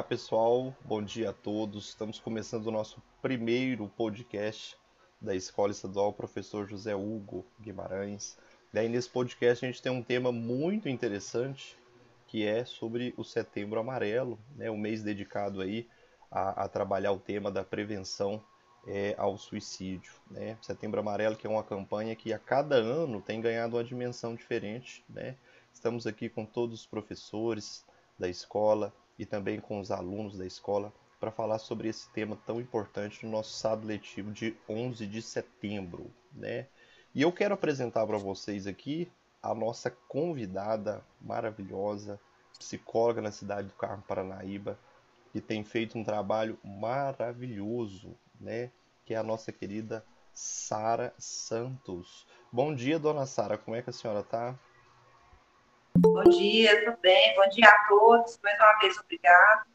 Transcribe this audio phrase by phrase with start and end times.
[0.00, 0.74] Olá, pessoal.
[0.82, 1.90] Bom dia a todos.
[1.90, 4.74] Estamos começando o nosso primeiro podcast
[5.20, 8.38] da Escola Estadual Professor José Hugo Guimarães.
[8.72, 11.76] Daí nesse podcast a gente tem um tema muito interessante
[12.26, 15.86] que é sobre o Setembro Amarelo, né, o mês dedicado aí
[16.30, 18.42] a, a trabalhar o tema da prevenção
[18.86, 20.14] é, ao suicídio.
[20.30, 20.56] Né?
[20.62, 25.04] Setembro Amarelo que é uma campanha que a cada ano tem ganhado uma dimensão diferente.
[25.10, 25.36] Né?
[25.70, 27.84] Estamos aqui com todos os professores
[28.18, 32.58] da escola e também com os alunos da escola para falar sobre esse tema tão
[32.58, 36.10] importante no nosso sábado letivo de 11 de setembro.
[36.32, 36.66] Né?
[37.14, 42.18] E eu quero apresentar para vocês aqui a nossa convidada maravilhosa,
[42.58, 44.78] psicóloga na cidade do Carmo Paranaíba,
[45.32, 48.70] que tem feito um trabalho maravilhoso, né?
[49.04, 52.26] Que é a nossa querida Sara Santos.
[52.50, 54.58] Bom dia, dona Sara, como é que a senhora está?
[56.02, 57.34] Bom dia, tudo bem?
[57.36, 58.40] Bom dia a todos.
[58.42, 59.66] Mais uma vez, obrigado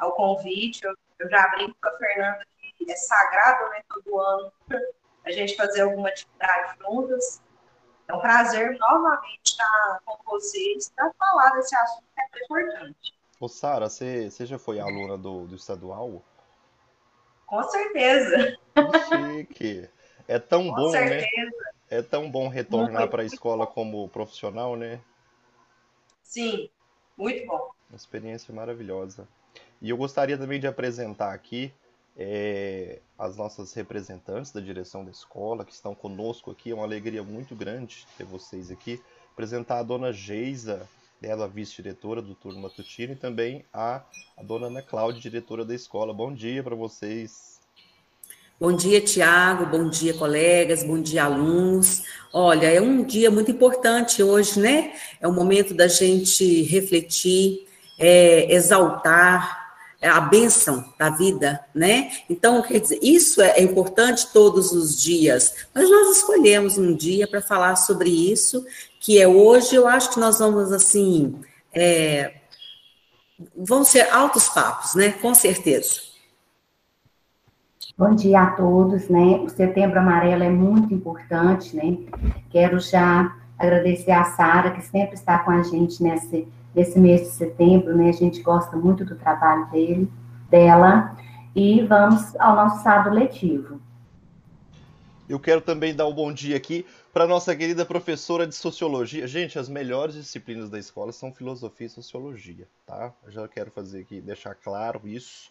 [0.00, 0.84] ao convite.
[0.84, 2.44] Eu, eu já brinco com a Fernanda
[2.76, 4.52] que é sagrado, né, todo ano,
[5.24, 7.40] a gente fazer alguma atividade juntas.
[8.08, 13.14] É um prazer novamente estar com vocês para falar desse assunto que é tão importante.
[13.38, 16.20] Ô, Sara, você, você já foi aluna do, do estadual?
[17.46, 18.58] Com certeza.
[18.74, 19.90] Que chique.
[20.26, 21.08] É tão com bom, né?
[21.08, 21.50] certeza.
[21.50, 21.70] né?
[21.90, 25.00] É tão bom retornar para a escola como profissional, né?
[26.30, 26.70] Sim,
[27.18, 27.72] muito bom.
[27.90, 29.26] Uma experiência maravilhosa.
[29.82, 31.72] E eu gostaria também de apresentar aqui
[32.16, 36.70] é, as nossas representantes da direção da escola que estão conosco aqui.
[36.70, 39.02] É uma alegria muito grande ter vocês aqui.
[39.32, 40.88] Apresentar a dona Geisa,
[41.20, 44.04] ela vice-diretora do turno matutino, e também a,
[44.36, 46.14] a dona Ana Cláudia, diretora da escola.
[46.14, 47.59] Bom dia para vocês.
[48.60, 49.64] Bom dia, Tiago.
[49.64, 50.82] Bom dia, colegas.
[50.84, 52.02] Bom dia, alunos.
[52.30, 54.92] Olha, é um dia muito importante hoje, né?
[55.18, 57.66] É o momento da gente refletir,
[57.98, 59.58] é, exaltar
[59.98, 62.10] é a bênção da vida, né?
[62.28, 67.40] Então, quer dizer, isso é importante todos os dias, mas nós escolhemos um dia para
[67.40, 68.64] falar sobre isso,
[69.00, 71.34] que é hoje, eu acho que nós vamos, assim,
[71.72, 72.34] é,
[73.56, 75.12] vão ser altos papos, né?
[75.12, 76.09] Com certeza.
[78.00, 79.38] Bom dia a todos, né?
[79.44, 81.98] O Setembro Amarelo é muito importante, né?
[82.48, 87.26] Quero já agradecer a Sara, que sempre está com a gente nesse nesse mês de
[87.26, 88.08] setembro, né?
[88.08, 90.10] A gente gosta muito do trabalho dele,
[90.48, 91.14] dela,
[91.54, 93.78] e vamos ao nosso sábado letivo.
[95.28, 99.26] Eu quero também dar um bom dia aqui para nossa querida professora de sociologia.
[99.26, 103.12] Gente, as melhores disciplinas da escola são filosofia e sociologia, tá?
[103.22, 105.50] Eu já quero fazer aqui, deixar claro isso.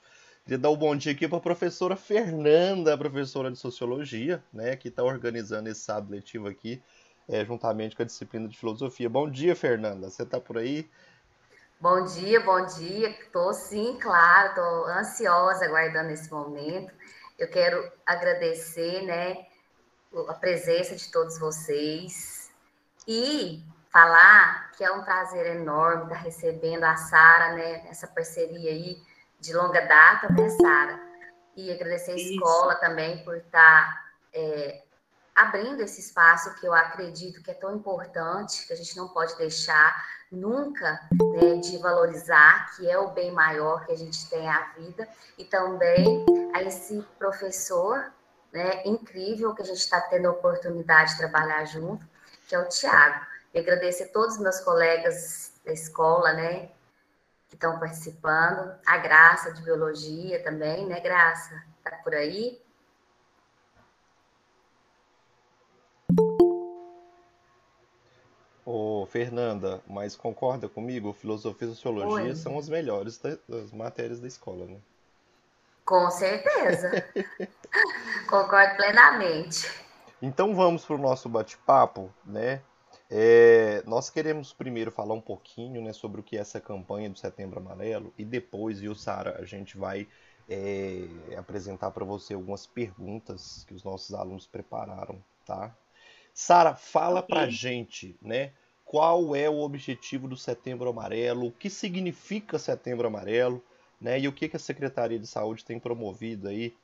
[0.49, 4.87] Queria dar um bom dia aqui para a professora Fernanda, professora de sociologia, né, que
[4.87, 6.81] está organizando esse sábado letivo aqui,
[7.27, 9.07] é, juntamente com a disciplina de filosofia.
[9.07, 10.09] Bom dia, Fernanda.
[10.09, 10.89] Você está por aí?
[11.79, 13.11] Bom dia, bom dia.
[13.11, 16.91] Estou sim, claro, estou ansiosa aguardando esse momento.
[17.37, 19.45] Eu quero agradecer, né,
[20.27, 22.51] a presença de todos vocês
[23.07, 29.08] e falar que é um prazer enorme estar recebendo a Sara, né, essa parceria aí
[29.39, 30.99] de longa data, né, Sara?
[31.55, 32.81] E agradecer a escola Isso.
[32.81, 34.83] também por estar é,
[35.35, 39.37] abrindo esse espaço que eu acredito que é tão importante, que a gente não pode
[39.37, 40.99] deixar nunca
[41.33, 45.07] né, de valorizar, que é o bem maior que a gente tem a vida,
[45.37, 48.11] e também a esse professor
[48.51, 52.05] né, incrível que a gente está tendo a oportunidade de trabalhar junto,
[52.47, 53.25] que é o Tiago.
[53.53, 56.69] E agradecer a todos os meus colegas da escola, né,
[57.49, 61.61] que estão participando, a Graça de Biologia também, né, Graça?
[61.79, 62.61] Está por aí?
[68.63, 71.11] Ô, Fernanda, mas concorda comigo?
[71.11, 72.35] Filosofia e sociologia Oi.
[72.35, 74.77] são as melhores das matérias da escola, né?
[75.83, 76.91] Com certeza.
[78.29, 79.67] Concordo plenamente.
[80.21, 82.61] Então vamos para o nosso bate-papo, né?
[83.11, 87.17] É, nós queremos primeiro falar um pouquinho né, sobre o que é essa campanha do
[87.17, 90.07] Setembro Amarelo e depois, viu, Sara, a gente vai
[90.47, 95.75] é, apresentar para você algumas perguntas que os nossos alunos prepararam, tá?
[96.33, 97.35] Sara, fala okay.
[97.35, 98.51] pra gente, né?
[98.85, 101.47] Qual é o objetivo do Setembro Amarelo?
[101.47, 103.63] O que significa Setembro Amarelo?
[104.01, 104.19] Né?
[104.19, 106.75] E o que, que a Secretaria de Saúde tem promovido aí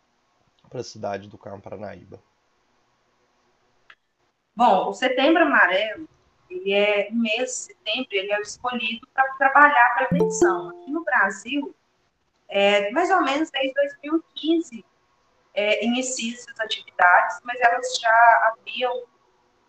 [0.69, 2.21] para a cidade do Carmo Paranaíba?
[4.55, 6.07] Bom, o Setembro Amarelo,
[6.49, 10.69] ele é o mês de setembro, ele é o escolhido para trabalhar a prevenção.
[10.69, 11.75] Aqui no Brasil,
[12.47, 14.85] é, mais ou menos desde 2015,
[15.53, 19.03] é, inicia essas atividades, mas elas já haviam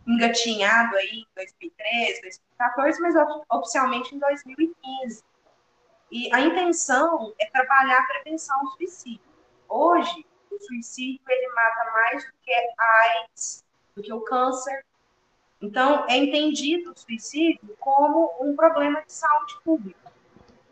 [0.06, 3.14] engatinhado aí em 2013, 2014, mas
[3.50, 5.24] oficialmente em 2015.
[6.10, 9.20] E a intenção é trabalhar a prevenção do suicídio.
[9.68, 13.64] Hoje, o suicídio ele mata mais do que a AIDS,
[13.94, 14.84] do que o câncer.
[15.66, 20.12] Então, é entendido o suicídio como um problema de saúde pública.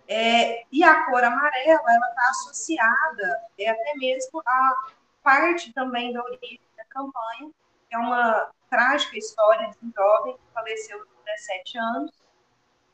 [0.06, 4.72] É, e a cor amarela, ela está associada é, até mesmo a
[5.20, 7.50] parte também da origem da campanha,
[7.88, 12.12] que é uma trágica história de um jovem que faleceu aos 17 anos.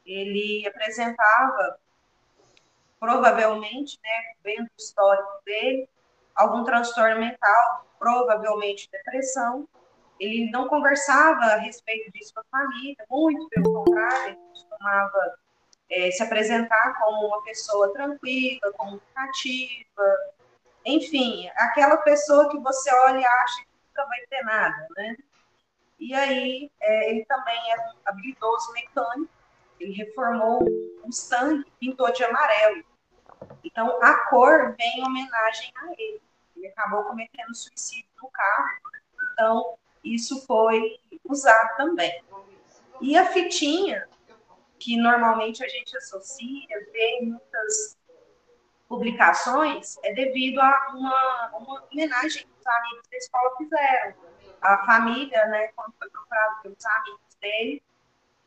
[0.07, 1.79] Ele apresentava,
[2.99, 5.87] provavelmente, né, vendo o histórico dele,
[6.35, 9.69] algum transtorno mental, provavelmente depressão.
[10.21, 15.35] Ele não conversava a respeito disso com a família, muito pelo contrário, ele costumava
[15.89, 20.19] é, se apresentar como uma pessoa tranquila, comunicativa,
[20.85, 25.17] enfim, aquela pessoa que você olha e acha que nunca vai ter nada, né?
[25.99, 29.33] E aí, é, ele também era um habilidoso mecânico,
[29.79, 30.63] ele reformou
[31.05, 32.85] um sangue, pintou de amarelo.
[33.65, 36.21] Então, a cor vem em homenagem a ele.
[36.57, 38.69] Ele acabou cometendo suicídio no carro,
[39.33, 42.23] então isso foi usado também.
[43.01, 44.07] E a fitinha,
[44.79, 47.99] que normalmente a gente associa, vê em muitas
[48.89, 54.15] publicações, é devido a uma, uma homenagem que os amigos da escola fizeram.
[54.61, 57.83] A família, né, quando foi procurado pelos amigos dele,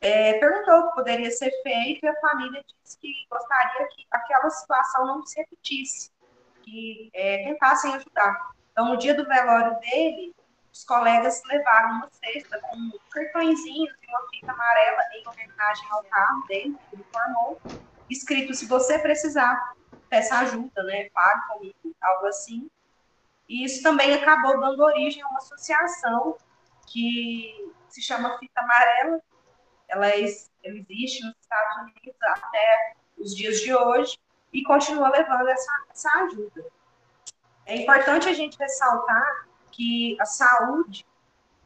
[0.00, 4.50] é, perguntou o que poderia ser feito e a família disse que gostaria que aquela
[4.50, 6.10] situação não se repetisse,
[6.62, 8.52] que é, tentassem ajudar.
[8.70, 10.34] Então, no dia do velório dele,
[10.74, 16.44] os colegas levaram uma cesta com cartõezinhos e uma fita amarela em homenagem ao carro
[16.48, 17.60] dele, que ele formou,
[18.10, 19.72] escrito: se você precisar,
[20.08, 21.08] peça ajuda, né?
[21.10, 22.68] Pague comigo, algo assim.
[23.48, 26.36] E isso também acabou dando origem a uma associação
[26.88, 29.20] que se chama Fita Amarela.
[29.86, 34.18] Ela, é, existe nos Estados Unidos até os dias de hoje
[34.52, 36.64] e continua levando essa, essa ajuda.
[37.64, 41.06] É importante a gente ressaltar que a saúde,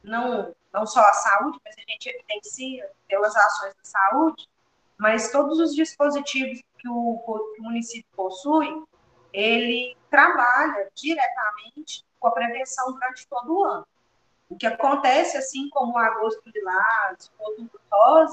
[0.03, 4.49] não, não só a saúde, mas a gente evidencia pelas ações da saúde,
[4.97, 8.83] mas todos os dispositivos que o, que o município possui,
[9.33, 13.87] ele trabalha diretamente com a prevenção durante todo o ano.
[14.49, 17.81] O que acontece, assim como o agosto lilás, o outubro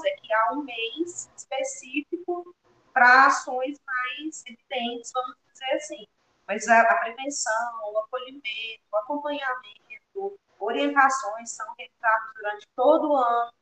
[0.06, 2.54] é que há um mês específico
[2.92, 6.06] para ações mais evidentes, vamos dizer assim.
[6.46, 13.52] Mas a, a prevenção, o acolhimento, o acompanhamento, orientações são realizadas durante todo o ano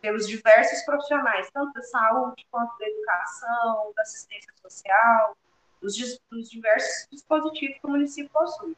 [0.00, 5.36] pelos diversos profissionais, tanto da saúde quanto da educação, da assistência social,
[5.80, 5.96] dos,
[6.30, 8.76] dos diversos dispositivos que o município possui.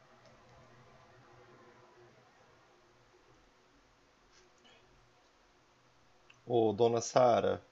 [6.45, 7.63] Ô, dona Sara,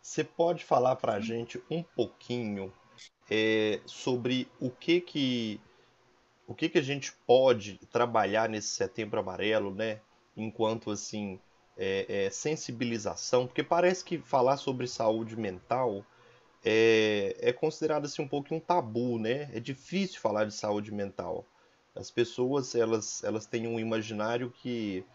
[0.00, 2.72] você pode falar para a gente um pouquinho
[3.34, 5.58] é, sobre o que que
[6.46, 10.00] o que que a gente pode trabalhar nesse Setembro Amarelo, né?
[10.36, 11.40] Enquanto assim
[11.78, 16.04] é, é, sensibilização, porque parece que falar sobre saúde mental
[16.62, 19.50] é, é considerado assim, um pouco um tabu, né?
[19.54, 21.46] É difícil falar de saúde mental.
[21.94, 25.06] As pessoas elas, elas têm um imaginário que,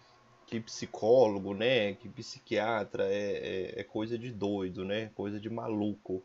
[0.48, 1.94] que psicólogo, né?
[1.94, 5.12] Que psiquiatra é, é, é coisa de doido, né?
[5.14, 6.24] Coisa de maluco.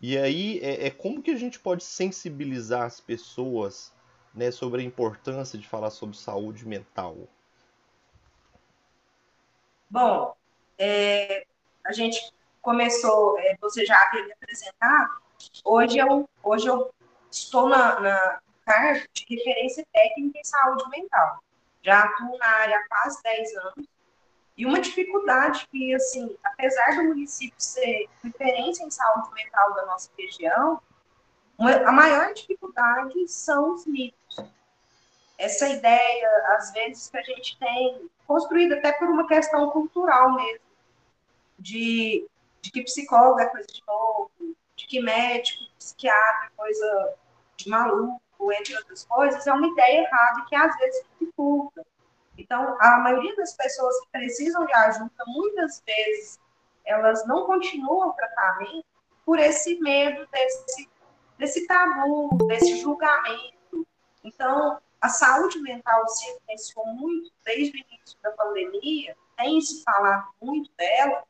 [0.00, 3.92] E aí é, é como que a gente pode sensibilizar as pessoas
[4.34, 7.16] né, sobre a importância de falar sobre saúde mental?
[9.88, 10.34] Bom,
[10.78, 11.46] é,
[11.84, 15.10] a gente começou, é, você já havia me apresentado,
[15.64, 16.92] hoje eu, hoje eu
[17.30, 21.38] estou na, na cargo de referência técnica em saúde mental.
[21.82, 23.93] Já atuo na área há quase 10 anos.
[24.56, 30.10] E uma dificuldade que, assim, apesar do município ser referência em saúde mental da nossa
[30.16, 30.80] região,
[31.58, 34.36] a maior dificuldade são os mitos.
[35.36, 40.64] Essa ideia, às vezes, que a gente tem construída até por uma questão cultural mesmo,
[41.58, 42.28] de,
[42.60, 44.30] de que psicólogo é coisa de novo,
[44.76, 47.14] de que médico, psiquiatra é coisa
[47.56, 51.84] de maluco, entre outras coisas, é uma ideia errada que às vezes dificulta.
[52.36, 56.38] Então, a maioria das pessoas que precisam de ajuda, muitas vezes,
[56.84, 58.84] elas não continuam o tratamento
[59.24, 60.90] por esse medo desse,
[61.38, 63.86] desse tabu, desse julgamento.
[64.22, 70.28] Então, a saúde mental se influenciou muito desde o início da pandemia, tem se falado
[70.40, 71.24] muito dela,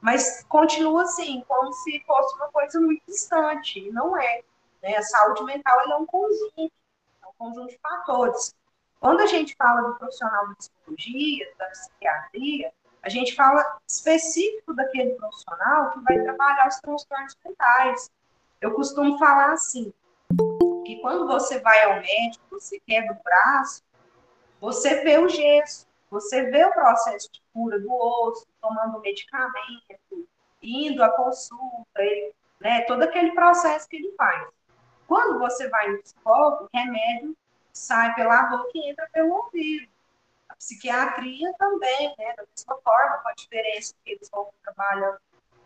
[0.00, 4.42] mas continua assim, como se fosse uma coisa muito distante, e não é.
[4.82, 4.96] Né?
[4.96, 6.72] A saúde mental é um conjunto,
[7.22, 8.54] é um conjunto de fatores.
[9.02, 15.14] Quando a gente fala do profissional de psicologia, da psiquiatria, a gente fala específico daquele
[15.14, 18.12] profissional que vai trabalhar os transtornos mentais.
[18.60, 19.92] eu costumo falar assim,
[20.86, 23.82] que quando você vai ao médico, você quebra o braço,
[24.60, 30.28] você vê o gesso, você vê o processo de cura do osso, tomando medicamento,
[30.62, 34.48] indo à consulta, ele, né, todo aquele processo que ele faz.
[35.08, 37.36] Quando você vai no psicólogo, remédio
[37.72, 39.90] sai pela boca e entra pelo ouvido.
[40.48, 45.18] A psiquiatria também, né, da mesma forma, com a diferença que eles vão trabalhando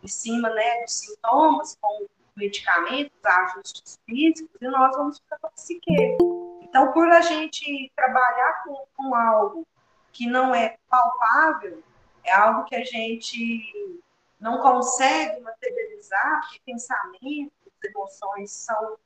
[0.03, 5.51] em cima né, dos sintomas, com medicamentos, ajustes físicos, e nós vamos ficar com a
[5.51, 6.17] psique.
[6.63, 9.67] Então, por a gente trabalhar com, com algo
[10.13, 11.83] que não é palpável,
[12.25, 14.03] é algo que a gente
[14.39, 17.53] não consegue materializar, porque pensamentos,
[17.85, 18.99] emoções são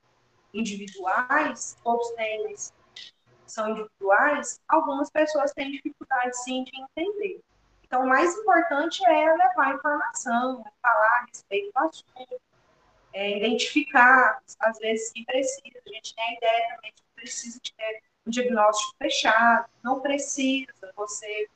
[0.52, 2.54] individuais, todos têm,
[3.50, 7.40] são individuais, algumas pessoas têm dificuldade sim de entender.
[7.82, 12.40] Então, o mais importante é levar informação, falar a respeito do assunto,
[13.12, 15.80] é identificar, às vezes, que precisa.
[15.84, 20.72] A gente tem a ideia também que precisa de ter um diagnóstico fechado, não precisa,
[20.94, 21.48] você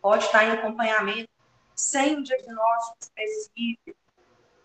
[0.00, 1.28] pode estar em acompanhamento
[1.74, 3.98] sem um diagnóstico específico.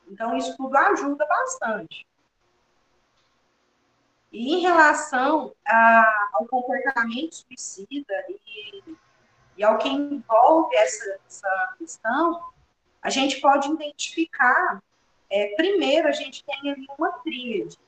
[0.07, 2.05] Então, isso tudo ajuda bastante.
[4.35, 8.83] E em relação a, ao comportamento suicida e,
[9.55, 12.43] e ao que envolve essa, essa questão,
[13.01, 14.83] a gente pode identificar,
[15.29, 17.79] é, primeiro, a gente tem ali uma tríade,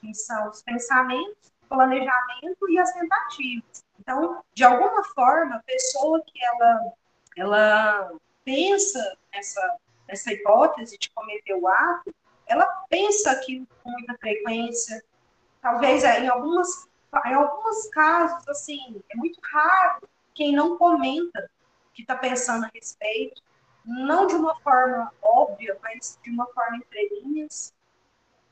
[0.00, 3.84] que são os pensamentos, o planejamento e as tentativas.
[3.98, 6.92] Então, de alguma forma, a pessoa que ela,
[7.36, 8.12] ela
[8.44, 12.14] pensa nessa, nessa hipótese de cometer o ato,
[12.46, 15.02] ela pensa aquilo com muita frequência,
[15.62, 16.90] talvez é, em algumas
[17.26, 21.50] em alguns casos assim é muito raro quem não comenta
[21.94, 23.42] que está pensando a respeito.
[23.84, 27.72] Não de uma forma óbvia mas de uma forma entre linhas.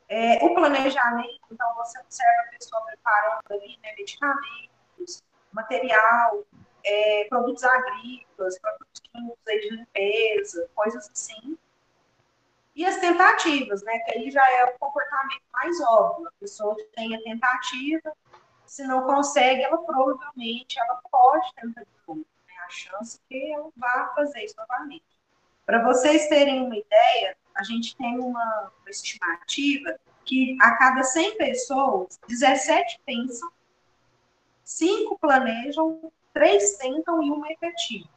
[0.08, 6.44] É, o planejamento então você observa a pessoa preparando ali né, medicamentos material
[6.84, 9.02] é, produtos agrícolas produtos
[9.46, 11.56] de limpeza coisas assim
[12.80, 13.98] e as tentativas, né?
[13.98, 16.28] Que aí já é o comportamento mais óbvio.
[16.28, 18.16] A pessoa tem a tentativa,
[18.64, 22.20] se não consegue, ela provavelmente ela pode tentar de novo.
[22.20, 22.54] Né?
[22.66, 25.04] A chance que ela vá fazer isso novamente.
[25.66, 32.18] Para vocês terem uma ideia, a gente tem uma, estimativa que a cada 100 pessoas,
[32.28, 33.52] 17 pensam,
[34.64, 38.08] 5 planejam, 3 tentam e uma efetiva.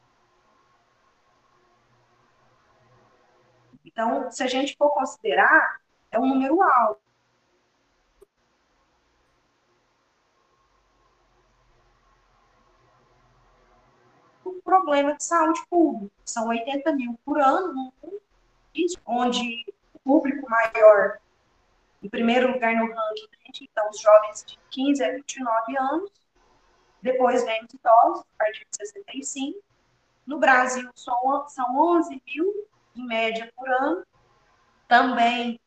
[3.93, 5.79] Então, se a gente for considerar,
[6.12, 7.00] é um número alto.
[14.43, 16.12] Um problema de saúde pública.
[16.25, 17.93] São 80 mil por ano,
[19.05, 21.19] onde o público maior,
[22.01, 23.27] em primeiro lugar no ranking,
[23.62, 26.12] então os jovens de 15 a 29 anos,
[27.00, 29.59] depois vem os idosos, a partir de 65.
[30.25, 31.15] No Brasil, são
[31.75, 34.05] 11 mil em média por ano.
[34.88, 35.59] Também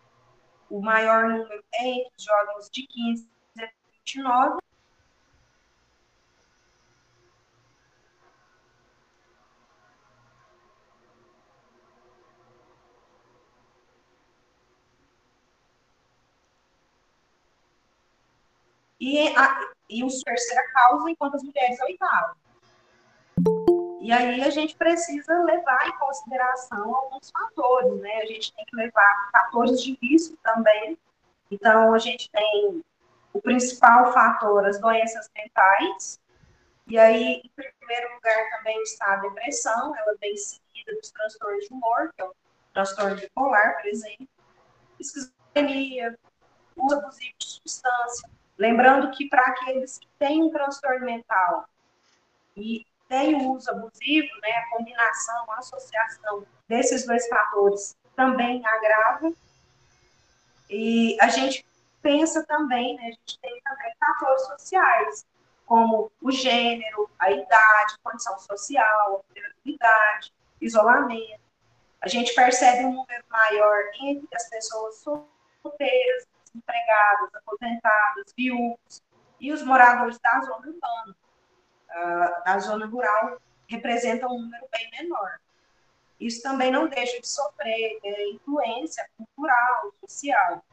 [0.71, 3.28] o maior número é entre os jovens de 15
[3.59, 3.68] a
[4.04, 4.59] 29.
[18.99, 22.46] E, a, e o terceira causa, enquanto as mulheres a oitava.
[24.07, 28.19] E aí a gente precisa levar em consideração alguns fatores, né?
[28.19, 30.97] A gente tem que levar fatores de risco também.
[31.51, 32.85] Então, a gente tem
[33.33, 36.21] o principal fator, as doenças mentais.
[36.87, 41.75] E aí, em primeiro lugar, também está a depressão, ela vem seguida dos transtornos de
[41.75, 42.35] humor, que é o
[42.73, 44.29] transtorno bipolar, por exemplo.
[45.01, 46.17] Esquizofrenia,
[46.77, 48.31] uso abusivo de substância.
[48.57, 51.69] Lembrando que para aqueles que têm um transtorno mental
[52.57, 59.33] e tem o uso abusivo, né, a combinação, a associação desses dois fatores também agrava.
[60.69, 61.65] E a gente
[62.03, 65.27] pensa também, né, a gente tem também fatores sociais,
[65.65, 71.41] como o gênero, a idade, condição social, a vulnerabilidade, isolamento.
[72.01, 79.03] A gente percebe um número maior entre as pessoas solteiras, desempregadas, aposentadas, viúvas
[79.41, 81.17] e os moradores da zona urbana
[81.97, 85.41] uh, da zona rural representa um número bem menor.
[86.21, 90.65] Isso também não deixa de sofrer é, influência cultural, social.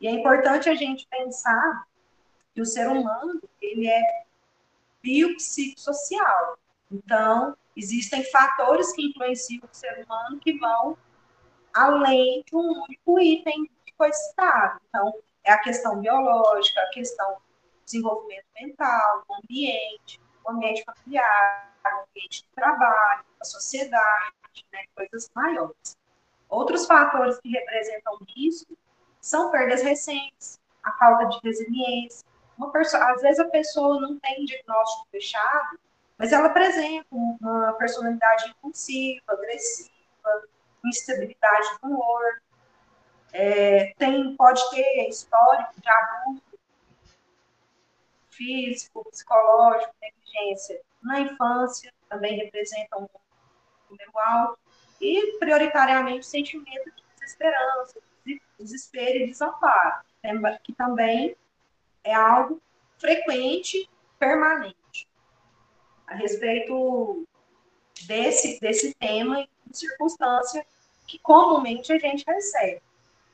[0.00, 1.86] E é importante a gente pensar
[2.54, 4.24] que o ser humano ele é
[5.02, 6.58] biopsicossocial.
[6.90, 10.96] Então, existem fatores que influenciam o ser humano que vão
[11.72, 14.80] além de um único item de foi citado.
[14.88, 15.12] Então,
[15.44, 22.10] é a questão biológica, a questão do desenvolvimento mental, do ambiente, o ambiente familiar, o
[22.10, 25.96] ambiente de trabalho, a sociedade, né, coisas maiores.
[26.48, 28.76] Outros fatores que representam risco
[29.20, 32.26] são perdas recentes, a falta de resiliência.
[32.56, 35.78] Uma pessoa, às vezes a pessoa não tem diagnóstico fechado,
[36.16, 39.90] mas ela apresenta uma personalidade impulsiva, agressiva,
[40.84, 42.42] instabilidade do humor,
[43.32, 46.53] é, tem, pode ter histórico de abuso
[48.36, 53.06] físico, psicológico, negligência na infância, também representa um
[53.90, 54.58] número alto,
[55.00, 58.00] e prioritariamente sentimento de desesperança,
[58.58, 60.04] desespero e desamparo,
[60.62, 61.36] que também
[62.02, 62.60] é algo
[62.98, 63.88] frequente,
[64.18, 65.08] permanente.
[66.06, 67.26] A respeito
[68.06, 70.64] desse, desse tema e circunstância
[71.06, 72.80] que comumente a gente recebe.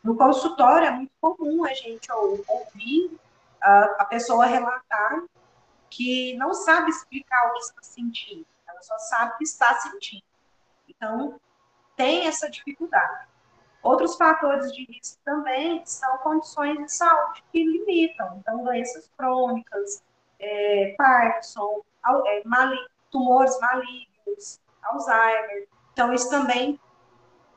[0.02, 3.10] No consultório é muito comum a gente ouvir
[3.62, 5.22] a, pessoa relatar
[5.88, 10.24] que não sabe explicar o que está sentindo, ela só sabe que está sentindo.
[10.88, 11.40] Então,
[11.96, 13.26] tem essa dificuldade.
[13.82, 20.02] Outros fatores de risco também são condições de saúde que limitam, então, doenças crônicas,
[20.38, 21.82] é, Parkinson,
[22.26, 22.42] é,
[23.10, 25.68] tumores malignos, Alzheimer.
[25.92, 26.78] Então, isso também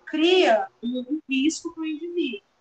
[0.06, 2.53] cria um risco para o indivíduo.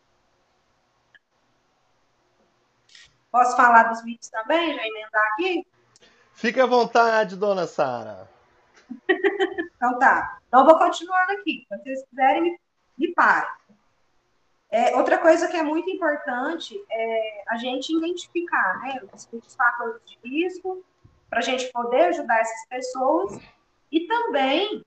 [3.32, 5.66] Posso falar dos mitos também, já emendar aqui?
[6.34, 8.28] Fique à vontade, dona Sara.
[9.74, 10.38] então tá.
[10.46, 11.66] Então vou continuando aqui.
[11.66, 12.60] Se vocês quiserem, me,
[12.98, 13.50] me parem.
[14.70, 20.02] É, outra coisa que é muito importante é a gente identificar né, os, os fatores
[20.04, 20.84] de risco
[21.30, 23.40] para a gente poder ajudar essas pessoas
[23.90, 24.84] e também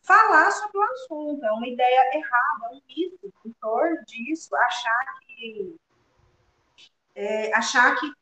[0.00, 1.44] falar sobre o assunto.
[1.44, 5.76] É uma ideia errada, um mito em torno disso, achar que
[7.16, 8.12] é, achar que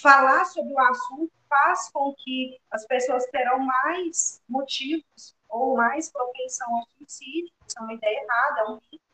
[0.00, 6.72] falar sobre o assunto faz com que as pessoas terão mais motivos ou mais propensão
[6.76, 7.50] ao suicídio.
[7.66, 9.04] Isso é uma ideia errada, é um mito.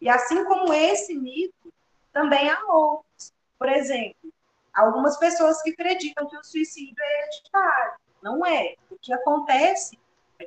[0.00, 1.72] E assim como esse mito,
[2.12, 3.32] também há outros.
[3.58, 4.32] Por exemplo,
[4.74, 7.94] algumas pessoas que acreditam que o suicídio é hereditário.
[8.22, 8.76] Não é.
[8.90, 9.98] O que acontece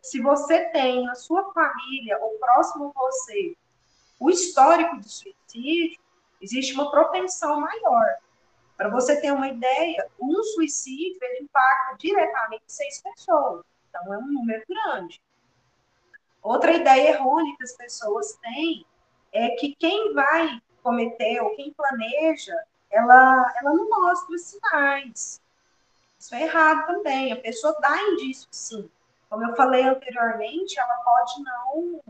[0.02, 3.56] se você tem na sua família ou próximo a você
[4.20, 6.00] o histórico de suicídio,
[6.44, 8.18] existe uma propensão maior.
[8.76, 13.64] Para você ter uma ideia, um suicídio ele impacta diretamente seis pessoas.
[13.90, 15.22] Então, é um número grande.
[16.42, 18.86] Outra ideia errônea que as pessoas têm
[19.32, 22.56] é que quem vai cometer ou quem planeja,
[22.92, 25.42] ela, ela não mostra os sinais.
[26.20, 27.32] Isso é errado também.
[27.32, 28.90] A pessoa dá indício, sim.
[29.30, 32.02] Como eu falei anteriormente, ela pode não,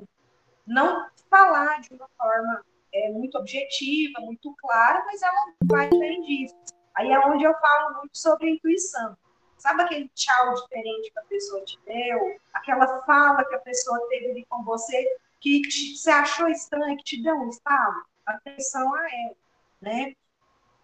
[0.65, 6.55] não falar de uma forma é, muito objetiva, muito clara, mas ela vai ter disso.
[6.95, 9.17] Aí é onde eu falo muito sobre intuição.
[9.57, 12.37] Sabe aquele tchau diferente que a pessoa te deu?
[12.53, 17.03] Aquela fala que a pessoa teve ali com você que te, você achou estranha, que
[17.03, 18.03] te deu um estado?
[18.25, 19.35] Atenção a ela,
[19.81, 20.15] né?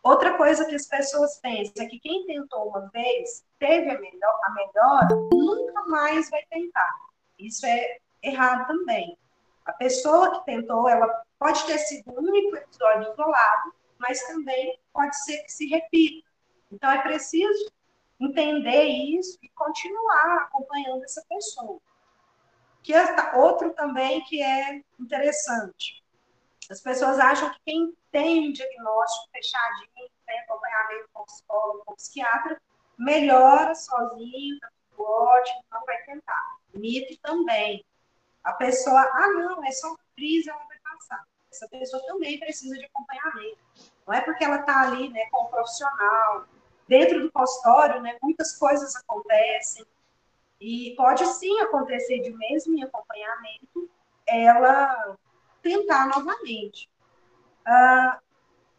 [0.02, 4.40] Outra coisa que as pessoas pensam é que quem tentou uma vez, teve a melhor,
[4.44, 6.90] a melhor, nunca mais vai tentar.
[7.38, 9.18] Isso é errado também.
[9.66, 15.16] A pessoa que tentou, ela pode ter sido um único episódio isolado, mas também pode
[15.24, 16.28] ser que se repita.
[16.72, 17.72] Então é preciso
[18.20, 21.80] entender isso e continuar acompanhando essa pessoa.
[22.84, 26.04] Que é outro também que é interessante.
[26.70, 32.62] As pessoas acham que quem tem um diagnóstico fechadinho, tem acompanhamento com psicólogo, com psiquiatra,
[32.98, 36.58] melhora sozinho, tá tudo ótimo, não vai tentar.
[36.76, 37.84] Mito também.
[38.44, 40.69] A pessoa, ah, não, é só uma crise, ela vai
[41.00, 41.24] passar.
[41.52, 43.58] Essa pessoa também precisa de acompanhamento.
[44.06, 46.46] Não é porque ela está ali, né, com um profissional.
[46.88, 49.86] Dentro do consultório, né, muitas coisas acontecem.
[50.60, 53.90] E pode sim acontecer de mesmo em acompanhamento,
[54.28, 55.18] ela
[55.62, 56.90] tentar novamente.
[57.68, 58.20] Uh,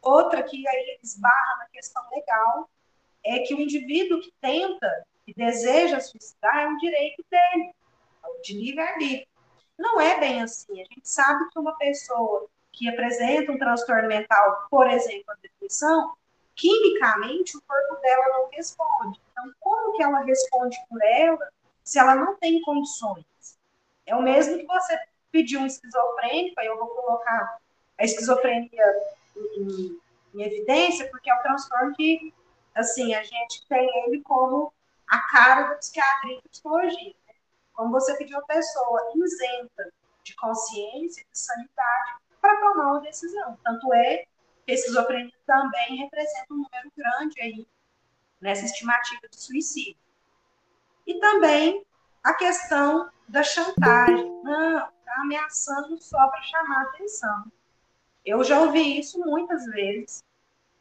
[0.03, 2.69] outra que aí esbarra na questão legal
[3.25, 7.75] é que o indivíduo que tenta, que deseja suicidar, é um direito dele,
[8.25, 9.30] é de livre-arbítrio.
[9.81, 10.75] Não é bem assim.
[10.75, 16.13] A gente sabe que uma pessoa que apresenta um transtorno mental, por exemplo, a depressão,
[16.55, 19.19] quimicamente o corpo dela não responde.
[19.33, 21.49] Então, como que ela responde por ela
[21.83, 23.25] se ela não tem condições?
[24.05, 24.99] É o mesmo que você
[25.33, 27.59] pedir um esquizofrênico, aí eu vou colocar
[27.99, 28.85] a esquizofrenia
[29.57, 29.99] em,
[30.35, 32.35] em, evidência, porque é um transtorno que,
[32.75, 34.73] assim, a gente tem ele como
[35.09, 37.15] a cara da psiquiatria e psicologia.
[37.81, 39.91] Como você pedir uma pessoa isenta
[40.23, 43.59] de consciência, de sanidade, para para tomar uma decisão.
[43.65, 44.27] Tanto é
[44.67, 47.67] que esquizofrenia também representa um número grande aí
[48.39, 49.97] nessa estimativa de suicídio.
[51.07, 51.83] E também
[52.23, 54.31] a questão da chantagem.
[54.43, 57.51] Não, está ameaçando só para chamar atenção.
[58.27, 60.23] Eu já ouvi isso muitas vezes.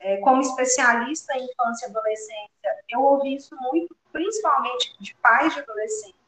[0.02, 5.62] É, como especialista em infância e adolescência, eu ouvi isso muito, principalmente de pais de
[5.62, 6.19] adolescentes.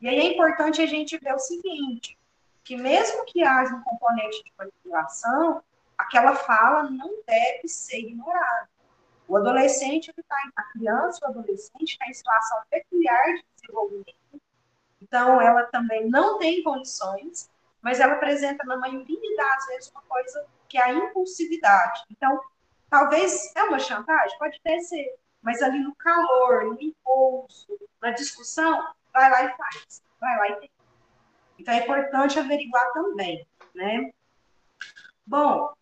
[0.00, 2.18] E aí é importante a gente ver o seguinte,
[2.64, 5.62] que mesmo que haja um componente de manipulação,
[5.98, 8.68] aquela fala não deve ser ignorada.
[9.28, 14.40] O adolescente, tá, a criança, o adolescente está em situação peculiar de desenvolvimento,
[15.00, 17.50] então ela também não tem condições,
[17.82, 22.02] mas ela apresenta na maioria das vezes uma coisa que é a impulsividade.
[22.10, 22.40] Então,
[22.88, 28.92] talvez é uma chantagem, pode até ser, mas ali no calor, no impulso, na discussão,
[29.12, 30.70] vai lá e faz, vai lá e tem.
[31.58, 34.10] Então é importante averiguar também, né?
[35.26, 35.72] Bom,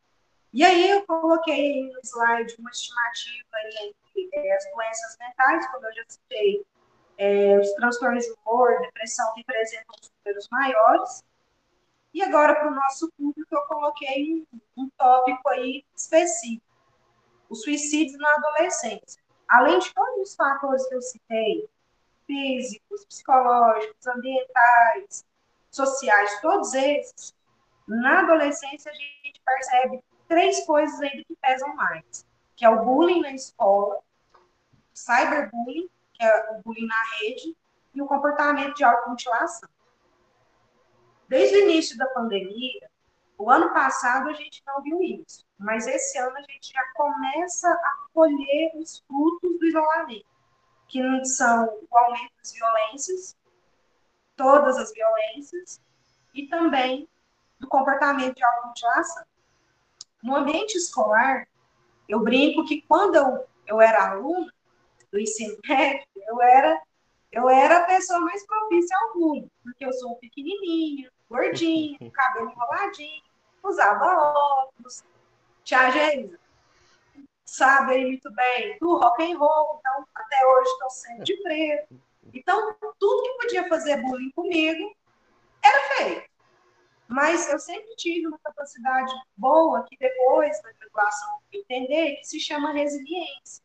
[0.53, 5.95] e aí eu coloquei no slide uma estimativa entre é, as doenças mentais, como eu
[5.95, 6.67] já citei,
[7.19, 11.25] é, os transtornos de humor, depressão representam os números maiores.
[12.15, 16.65] E agora, para o nosso público, eu coloquei um, um tópico aí específico,
[17.49, 19.23] o suicídio na adolescência.
[19.49, 21.69] Além de todos os fatores que eu citei,
[22.29, 25.25] físicos, psicológicos, ambientais,
[25.71, 27.35] sociais, todos esses,
[27.89, 33.23] na adolescência a gente percebe três coisas ainda que pesam mais, que é o bullying
[33.23, 33.99] na escola,
[34.95, 37.57] cyberbullying, que é o bullying na rede,
[37.95, 39.69] e o comportamento de automutilação.
[41.27, 42.91] Desde o início da pandemia,
[43.39, 47.71] o ano passado a gente não viu isso, mas esse ano a gente já começa
[47.71, 50.27] a colher os frutos do isolamento,
[50.89, 53.37] que são o aumento das violências,
[54.37, 55.81] todas as violências,
[56.35, 57.09] e também
[57.59, 59.25] do comportamento de automutilação.
[60.23, 61.47] No ambiente escolar,
[62.09, 64.53] eu brinco que quando eu, eu era aluna
[65.13, 66.81] do ensino médio, eu era,
[67.33, 73.23] eu era a pessoa mais propícia ao bullying, porque eu sou pequenininha, gordinha, cabelo enroladinho,
[73.63, 75.05] usava óculos,
[75.65, 76.39] tia Geisa,
[77.49, 82.01] sabe muito bem do rock and roll, então até hoje estou sempre de preto.
[82.33, 84.95] Então, tudo que podia fazer bullying comigo
[85.63, 86.29] era feito.
[87.09, 92.73] Mas eu sempre tive uma capacidade boa que depois da graduação entender que se chama
[92.73, 93.65] resiliência.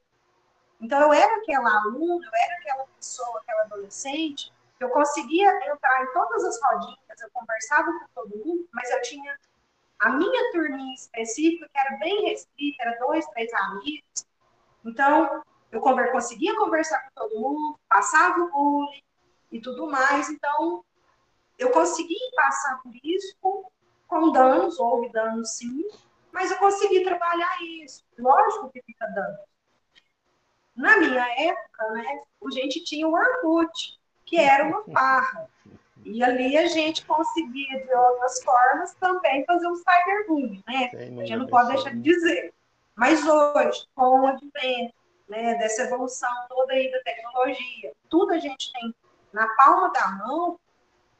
[0.80, 6.13] Então eu era aquela aluna, eu era aquela pessoa, aquela adolescente, eu conseguia entrar em
[6.13, 9.38] todas as rodinhas, eu conversava com todo mundo, mas eu tinha
[10.04, 14.28] a minha turminha específica, que era bem restrita, era dois, três amigos.
[14.86, 15.80] Então, eu
[16.12, 19.02] conseguia conversar com todo mundo, passava o bullying
[19.50, 20.30] e tudo mais.
[20.30, 20.84] Então,
[21.58, 25.86] eu consegui passar por isso com, danos, houve danos sim,
[26.34, 28.04] mas eu consegui trabalhar isso.
[28.20, 29.38] Lógico que fica dano.
[30.76, 35.50] Na minha época, né, a gente tinha o Orkut, que era uma farra.
[36.06, 40.92] E ali a gente conseguia, de outras formas, também fazer um cyberbullying, né?
[40.94, 42.54] A gente não pode deixar de dizer.
[42.96, 44.94] Mas hoje, com o advento
[45.28, 48.94] né, dessa evolução toda aí da tecnologia, tudo a gente tem
[49.32, 50.60] na palma da mão,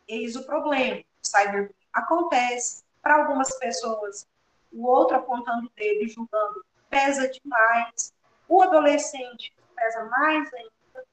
[0.08, 1.00] Eis o problema.
[1.00, 2.84] O cyberbullying acontece.
[3.02, 4.28] Para algumas pessoas,
[4.72, 8.14] o outro apontando o dedo e julgando pesa demais.
[8.48, 11.06] O adolescente pesa mais ainda.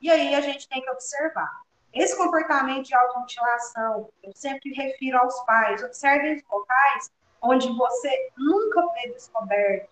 [0.00, 1.62] E aí a gente tem que observar.
[1.92, 5.82] Esse comportamento de automutilação, eu sempre refiro aos pais.
[5.82, 7.10] Observem os locais
[7.42, 9.90] onde você nunca vê descoberto.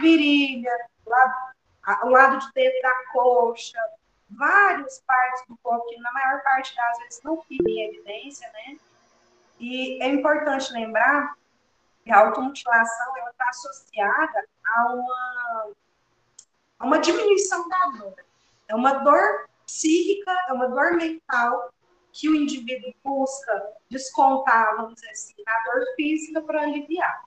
[0.00, 0.70] Virilha,
[1.06, 1.34] lado,
[2.04, 3.78] o lado de dentro da coxa,
[4.30, 8.76] várias partes do corpo que na maior parte das vezes não ficam em evidência, né?
[9.58, 11.34] E é importante lembrar
[12.04, 14.44] que a automutilação está associada
[14.76, 15.70] a uma,
[16.78, 18.14] a uma diminuição da dor.
[18.68, 21.72] É uma dor psíquica, é uma dor mental
[22.10, 27.24] que o indivíduo busca descontar, vamos dizer assim, na dor física para aliviar.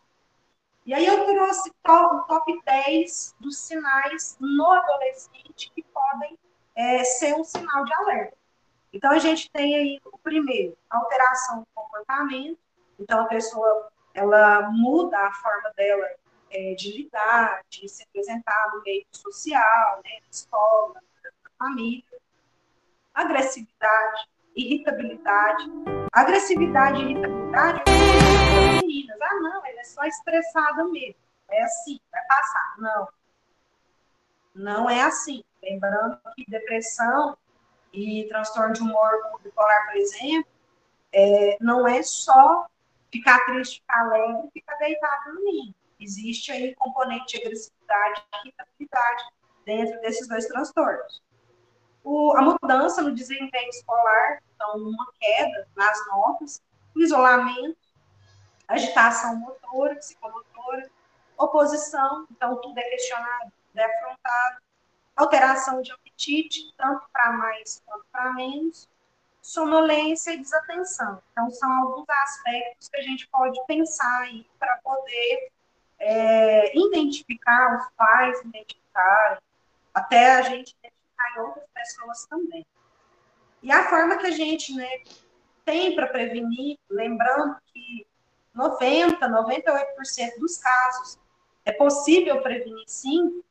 [0.86, 6.38] E aí eu trouxe o top 10 dos sinais no adolescente que podem
[6.76, 8.36] é, ser um sinal de alerta.
[8.92, 12.58] Então, a gente tem aí o primeiro, alteração do comportamento.
[13.00, 16.08] Então, a pessoa, ela muda a forma dela
[16.50, 22.11] é, de lidar, de se apresentar no meio social, né, na escola, na família.
[23.14, 25.66] Agressividade, irritabilidade.
[26.14, 27.84] Agressividade e irritabilidade,
[28.82, 31.16] meninas, ah, não, ela é só estressada mesmo.
[31.50, 32.76] É assim, vai passar.
[32.78, 33.08] Não.
[34.54, 35.44] Não é assim.
[35.62, 37.38] Lembrando que depressão
[37.94, 39.12] e transtorno de humor
[39.44, 40.50] bipolar, por exemplo,
[41.14, 42.68] é, não é só
[43.12, 45.76] ficar triste, ficar alegre, ficar deitado dormindo.
[46.00, 49.24] Existe aí componente de agressividade e irritabilidade
[49.66, 51.22] dentro desses dois transtornos.
[52.04, 56.62] O, a mudança no desempenho escolar, então, uma queda nas notas,
[56.96, 57.78] o isolamento,
[58.68, 60.90] agitação motora, psicomotora,
[61.38, 64.62] oposição, então tudo é questionado, é afrontado,
[65.16, 68.90] alteração de apetite, tanto para mais quanto para menos,
[69.42, 71.22] sonolência e desatenção.
[71.32, 75.52] Então, são alguns aspectos que a gente pode pensar aí para poder
[76.00, 79.42] é, identificar os pais, identificar,
[79.94, 80.76] até a gente
[81.22, 82.66] identificar em outras pessoas também.
[83.62, 84.90] E a forma que a gente né,
[85.64, 88.08] tem para prevenir, lembrando que
[88.54, 91.20] 90, 98% dos casos
[91.64, 93.44] é possível prevenir sim,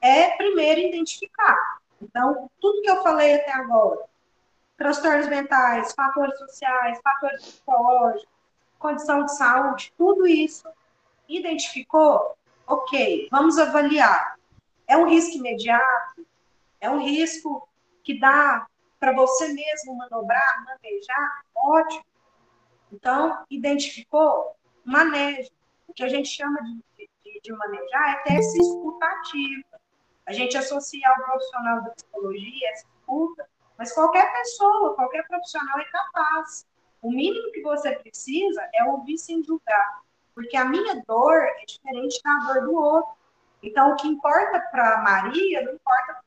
[0.00, 1.78] é primeiro identificar.
[2.00, 4.04] Então, tudo que eu falei até agora,
[4.76, 8.28] transtornos mentais, fatores sociais, fatores psicológicos,
[8.78, 10.68] condição de saúde, tudo isso
[11.26, 12.36] identificou?
[12.66, 14.36] Ok, vamos avaliar.
[14.86, 16.26] É um risco imediato?
[16.80, 17.68] É um risco
[18.02, 18.66] que dá
[18.98, 21.42] para você mesmo manobrar, manejar?
[21.54, 22.04] Ótimo.
[22.92, 24.56] Então, identificou?
[24.84, 25.50] Manejo.
[25.88, 29.80] O que a gente chama de, de, de manejar é ter essa escuta ativa.
[30.26, 35.84] A gente associa ao profissional da psicologia essa escuta, mas qualquer pessoa, qualquer profissional é
[35.84, 36.66] capaz.
[37.00, 40.02] O mínimo que você precisa é ouvir sem julgar.
[40.34, 43.12] Porque a minha dor é diferente da dor do outro.
[43.62, 46.25] Então, o que importa para Maria não importa para.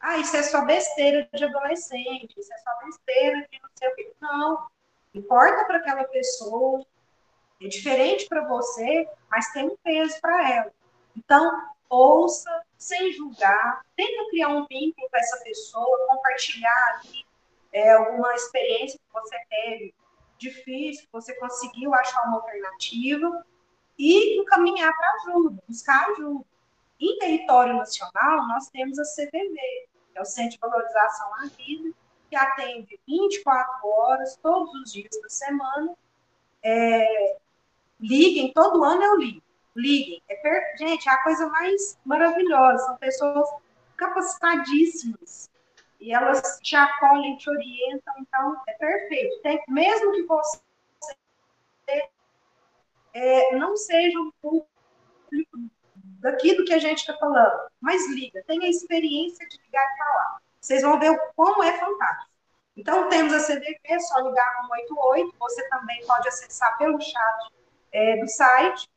[0.00, 3.94] Ah, isso é só besteira de adolescente, isso é só besteira de não sei o
[3.94, 4.12] quê.
[4.20, 4.66] Não.
[5.14, 6.84] Importa para aquela pessoa,
[7.60, 10.72] é diferente para você, mas tem um peso para ela.
[11.14, 17.26] Então, ouça sem julgar, tenta criar um vínculo com essa pessoa, compartilhar ali,
[17.72, 19.94] é, alguma experiência que você teve
[20.38, 23.44] difícil, você conseguiu achar uma alternativa
[23.98, 26.44] e encaminhar para ajuda, buscar ajuda.
[26.98, 31.94] Em território nacional, nós temos a CVV, que é o Centro de Valorização à Vida,
[32.28, 35.94] que atende 24 horas, todos os dias da semana.
[36.62, 37.36] É,
[38.00, 39.42] liguem, todo ano eu ligo.
[39.74, 40.22] Liguem.
[40.28, 40.76] É per...
[40.78, 42.84] Gente, é a coisa mais maravilhosa.
[42.84, 43.48] São pessoas
[43.96, 45.50] capacitadíssimas
[46.00, 49.42] e elas te acolhem, te orientam, então é perfeito.
[49.42, 50.60] Tem, mesmo que você
[53.12, 54.66] é, não seja um público
[56.20, 60.38] daquilo que a gente está falando, mas liga, tenha a experiência de ligar e falar.
[60.60, 62.30] Vocês vão ver como é fantástico.
[62.76, 67.52] Então, temos a CDP, é só ligar no 88, você também pode acessar pelo chat
[67.92, 68.88] é, do site.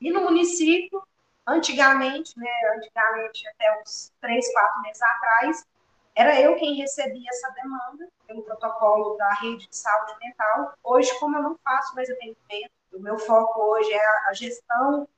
[0.00, 1.02] E no município,
[1.46, 5.66] antigamente, né, antigamente até uns três, quatro meses atrás,
[6.14, 10.74] era eu quem recebia essa demanda pelo protocolo da rede de saúde mental.
[10.84, 15.08] Hoje, como eu não faço mais atendimento, o meu foco hoje é a gestão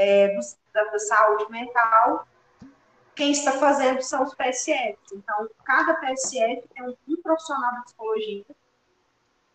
[0.00, 0.40] é, do,
[0.72, 2.26] da, da, saúde mental.
[3.14, 5.12] Quem está fazendo são os PSFs.
[5.12, 8.44] Então, cada PSF tem um, um profissional de psicologia.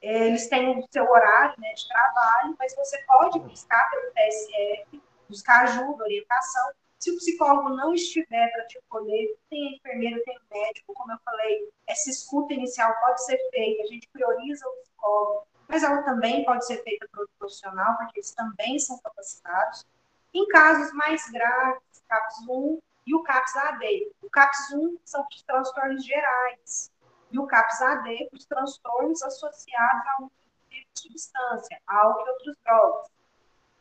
[0.01, 5.01] É, eles têm o seu horário né, de trabalho, mas você pode buscar pelo PSF,
[5.27, 10.93] buscar ajuda, orientação se o psicólogo não estiver para te acolher, tem enfermeiro, tem médico,
[10.93, 15.83] como eu falei, essa escuta inicial pode ser feita, a gente prioriza o psicólogo, mas
[15.83, 19.85] ela também pode ser feita outro profissional, porque eles também são capacitados.
[20.35, 24.11] Em casos mais graves, CAPS 1 e o CAPS AD.
[24.21, 26.91] O CAPS 1 são os transtornos gerais,
[27.31, 30.29] e o CAPS AD os transtornos associados a um
[30.69, 33.07] tipo de substância, álcool e outras drogas.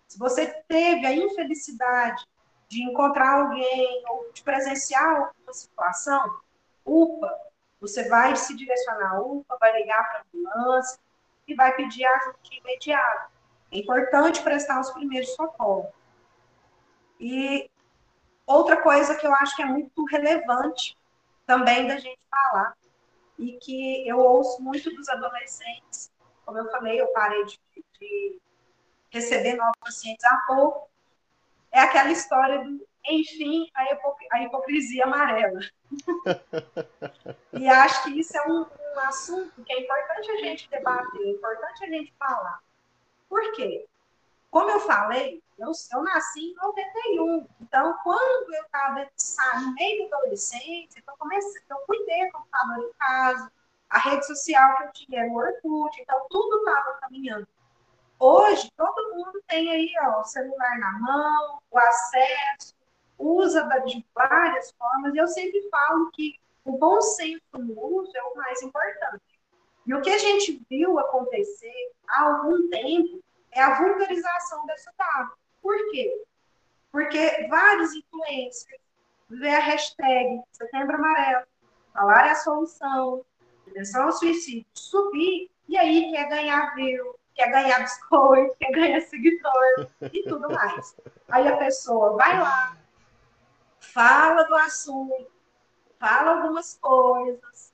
[0.06, 2.24] Se você teve a infelicidade
[2.68, 6.38] de encontrar alguém ou de presenciar alguma situação,
[6.84, 7.36] UPA,
[7.80, 11.00] você vai se direcionar à UPA, vai ligar para a ambulância
[11.48, 13.28] e vai pedir ajuda imediata.
[13.72, 16.03] É importante prestar os primeiros socorros.
[17.24, 17.70] E
[18.46, 20.94] outra coisa que eu acho que é muito relevante
[21.46, 22.76] também da gente falar,
[23.38, 26.12] e que eu ouço muito dos adolescentes,
[26.44, 27.58] como eu falei, eu parei de,
[27.98, 28.38] de
[29.08, 30.90] receber novos pacientes há pouco,
[31.72, 33.86] é aquela história do, enfim, a,
[34.32, 35.60] a hipocrisia amarela.
[37.54, 41.30] e acho que isso é um, um, assunto que é importante a gente debater, é
[41.30, 42.62] importante a gente falar.
[43.30, 43.86] Por quê?
[44.54, 47.44] Como eu falei, eu, eu nasci em 91.
[47.60, 49.04] Então, quando eu estava
[49.60, 53.52] no meio da adolescência, então comecei, eu fui ter computador em casa,
[53.90, 57.48] a rede social que eu tinha era o Orkut, então tudo estava caminhando.
[58.20, 62.76] Hoje, todo mundo tem aí ó, o celular na mão, o acesso,
[63.18, 65.12] usa de várias formas.
[65.16, 69.24] E eu sempre falo que o bom senso no uso é o mais importante.
[69.84, 73.23] E o que a gente viu acontecer há algum tempo
[73.54, 75.32] é a vulgarização dessa data.
[75.62, 76.24] Por quê?
[76.90, 78.80] Porque vários influencers
[79.28, 81.46] vê a hashtag Setembro Amarelo,
[81.92, 83.24] falar é a solução,
[83.64, 89.88] prevenção ao suicídio, subir, e aí quer ganhar view, quer ganhar biscoito, quer ganhar seguidor
[90.12, 90.96] e tudo mais.
[91.28, 92.76] Aí a pessoa vai lá,
[93.80, 95.32] fala do assunto,
[95.98, 97.72] fala algumas coisas,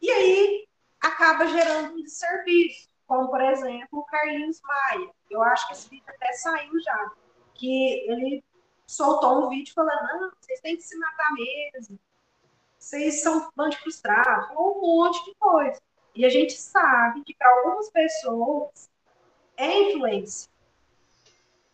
[0.00, 0.68] e aí
[1.00, 5.10] acaba gerando um desserviço, como por exemplo o Carlinhos Maia.
[5.30, 7.12] Eu acho que esse vídeo até saiu já,
[7.54, 8.44] que ele
[8.86, 11.98] soltou um vídeo falando, não, vocês têm que se matar mesmo,
[12.78, 15.80] vocês são bando frustrados, falou um monte de coisa.
[16.14, 18.90] E a gente sabe que para algumas pessoas
[19.56, 20.50] é influência.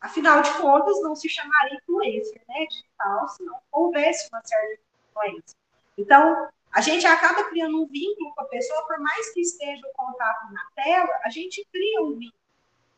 [0.00, 5.56] Afinal de contas, não se chamaria influência né, digital se não houvesse uma certa influência.
[5.96, 9.92] Então, a gente acaba criando um vínculo com a pessoa, por mais que esteja o
[9.92, 12.42] contato na tela, a gente cria um vínculo.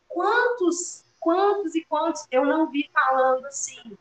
[0.08, 3.98] Quantos, quantos e quantos eu não vi falando assim?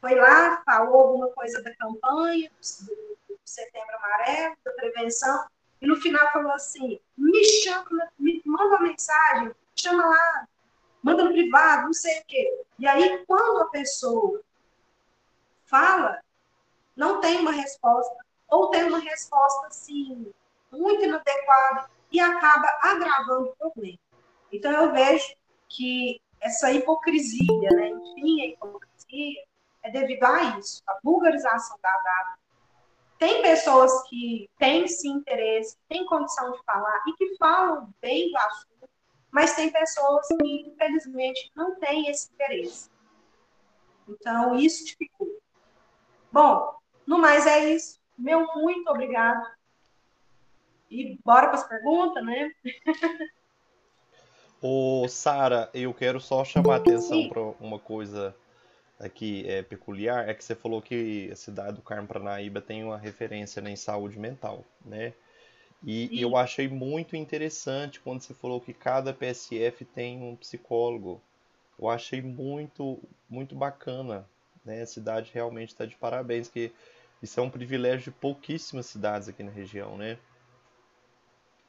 [0.00, 2.94] Foi lá, falou alguma coisa da campanha, do,
[3.28, 5.46] do Setembro Amarelo, da prevenção,
[5.82, 10.48] e no final falou assim: me chama, me manda uma mensagem, chama lá,
[11.02, 12.62] manda no privado, não sei o quê.
[12.78, 14.40] E aí, quando a pessoa
[15.66, 16.20] fala,
[16.96, 18.21] não tem uma resposta,
[18.52, 20.30] ou tem uma resposta, assim,
[20.70, 23.98] muito inadequada e acaba agravando o problema.
[24.52, 25.34] Então, eu vejo
[25.70, 29.42] que essa hipocrisia, né, enfim, a hipocrisia,
[29.82, 32.38] é devido a isso, a vulgarização da data.
[33.18, 38.36] Tem pessoas que têm sim interesse, têm condição de falar e que falam bem do
[38.36, 38.90] assunto,
[39.30, 42.90] mas tem pessoas que, infelizmente, não têm esse interesse.
[44.06, 45.40] Então, isso dificulta.
[46.30, 46.74] Bom,
[47.06, 48.01] no mais é isso.
[48.22, 49.44] Meu muito obrigado.
[50.88, 52.52] E bora para as perguntas, né?
[54.62, 58.34] Ô, Sara, eu quero só chamar a atenção para uma coisa
[59.00, 62.96] aqui é peculiar, é que você falou que a cidade do Carmo Paranaíba tem uma
[62.96, 65.12] referência né, em saúde mental, né?
[65.84, 71.20] E, e eu achei muito interessante quando você falou que cada PSF tem um psicólogo.
[71.76, 74.24] Eu achei muito, muito bacana,
[74.64, 74.82] né?
[74.82, 76.70] A cidade realmente está de parabéns, que
[77.22, 80.18] isso é um privilégio de pouquíssimas cidades aqui na região, né?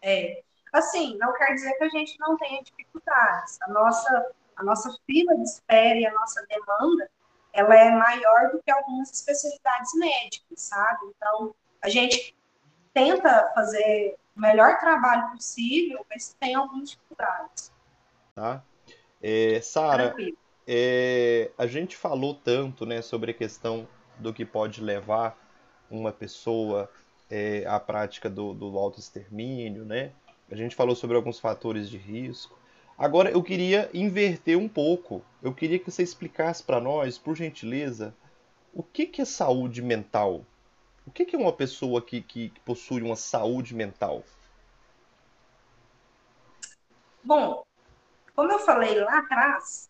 [0.01, 0.41] É,
[0.73, 3.61] assim, não quer dizer que a gente não tenha dificuldades.
[3.61, 7.09] A nossa, a nossa fila de espera e a nossa demanda,
[7.53, 11.05] ela é maior do que algumas especialidades médicas, sabe?
[11.15, 12.35] Então, a gente
[12.93, 17.71] tenta fazer o melhor trabalho possível, mas tem algumas dificuldades.
[18.33, 18.63] Tá.
[19.21, 20.15] É, Sara,
[20.67, 23.87] é, a gente falou tanto né, sobre a questão
[24.17, 25.37] do que pode levar
[25.93, 26.89] uma pessoa
[27.29, 30.11] é, prática do, do autoextermínio, né?
[30.51, 32.57] A gente falou sobre alguns fatores de risco.
[32.97, 35.23] Agora eu queria inverter um pouco.
[35.41, 38.15] Eu queria que você explicasse para nós, por gentileza,
[38.73, 40.45] o que, que é saúde mental?
[41.05, 44.23] O que, que é uma pessoa que, que, que possui uma saúde mental?
[47.23, 47.63] Bom,
[48.35, 49.89] como eu falei lá atrás,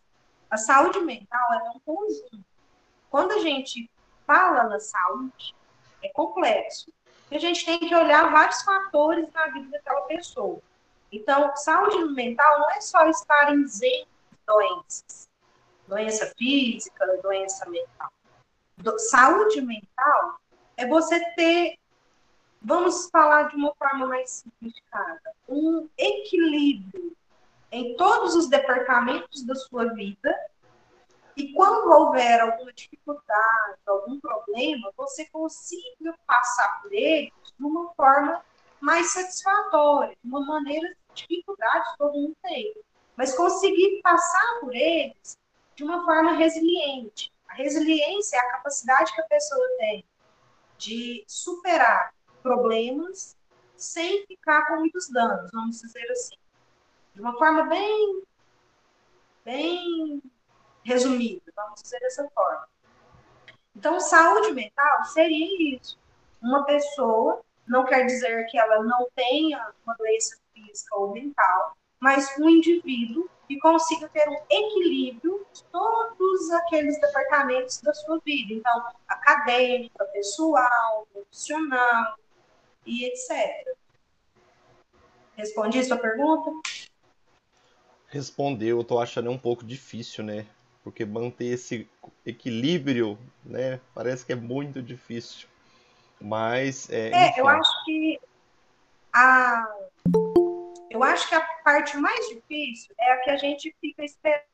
[0.50, 2.44] a saúde mental é um conjunto.
[3.10, 3.90] Quando a gente
[4.26, 5.54] fala na saúde,
[6.04, 6.92] é complexo.
[7.30, 10.60] a gente tem que olhar vários fatores na vida daquela pessoa.
[11.10, 15.28] Então, saúde mental não é só estar isento de doenças,
[15.88, 18.12] doença física, doença mental.
[18.76, 20.38] Do, saúde mental
[20.76, 21.78] é você ter,
[22.60, 27.16] vamos falar de uma forma mais simplificada, um equilíbrio
[27.72, 30.34] em todos os departamentos da sua vida
[31.36, 38.44] e quando houver alguma dificuldade, algum problema, você consiga passar por ele de uma forma
[38.80, 42.74] mais satisfatória, de uma maneira de dificuldade todo mundo tem,
[43.16, 45.38] mas conseguir passar por eles
[45.74, 47.32] de uma forma resiliente.
[47.48, 50.04] A resiliência é a capacidade que a pessoa tem
[50.78, 53.36] de superar problemas
[53.76, 56.36] sem ficar com muitos danos, vamos dizer assim.
[57.14, 58.22] De uma forma bem,
[59.44, 60.22] bem
[60.84, 62.68] resumida, vamos dizer dessa forma.
[63.74, 65.98] Então, saúde mental seria isso.
[66.40, 72.36] Uma pessoa, não quer dizer que ela não tenha uma doença física ou mental, mas
[72.38, 78.54] um indivíduo que consiga ter um equilíbrio de todos aqueles departamentos da sua vida.
[78.54, 82.18] Então, acadêmica, pessoal, profissional
[82.86, 83.76] e etc.
[85.36, 86.50] Respondi a sua pergunta?
[88.06, 90.46] Respondeu, eu tô achando um pouco difícil, né?
[90.84, 91.88] Porque manter esse
[92.26, 95.48] equilíbrio, né, parece que é muito difícil.
[96.20, 98.20] Mas é, é eu acho que
[99.12, 99.66] a
[100.90, 104.44] Eu acho que a parte mais difícil é a que a gente fica esperando.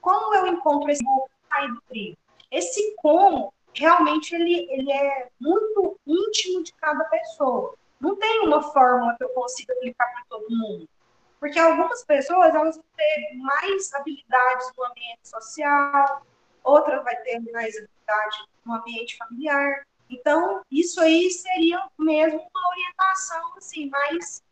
[0.00, 1.04] Como eu encontro esse
[1.50, 2.16] sair do trilho?
[2.50, 7.74] Esse como, realmente, ele, ele é muito íntimo de cada pessoa.
[8.00, 10.88] Não tem uma fórmula que eu consiga aplicar para todo mundo.
[11.40, 16.26] Porque algumas pessoas elas vão ter mais habilidades no ambiente social,
[16.64, 19.86] outras vai ter mais habilidade no ambiente familiar.
[20.10, 24.42] Então, isso aí seria mesmo uma orientação assim, mais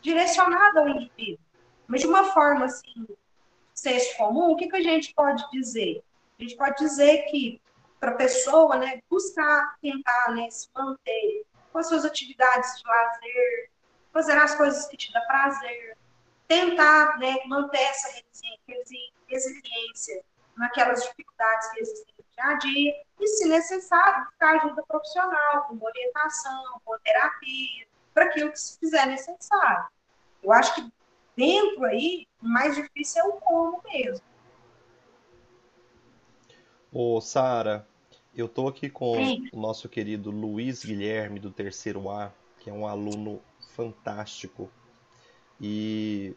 [0.00, 1.44] direcionada ao indivíduo.
[1.86, 3.06] Mas de uma forma assim,
[3.74, 6.02] senso comum, o que, que a gente pode dizer?
[6.38, 7.60] A gente pode dizer que
[8.00, 13.70] para a pessoa né, buscar tentar né, se manter com as suas atividades de lazer,
[14.12, 15.96] fazer as coisas que te dão prazer,
[16.48, 18.08] tentar né, manter essa
[19.28, 20.22] resiliência
[20.56, 25.84] naquelas dificuldades que existem no dia a dia, e, se necessário, buscar ajuda profissional, com
[25.84, 29.86] orientação, com terapia, para aquilo que se fizer necessário.
[30.42, 30.92] Eu acho que
[31.36, 34.24] dentro aí, o mais difícil é o como mesmo.
[36.92, 37.86] Ô, Sara,
[38.34, 39.48] eu tô aqui com Sim.
[39.52, 43.40] o nosso querido Luiz Guilherme, do terceiro A, que é um aluno
[43.74, 44.70] fantástico
[45.60, 46.34] e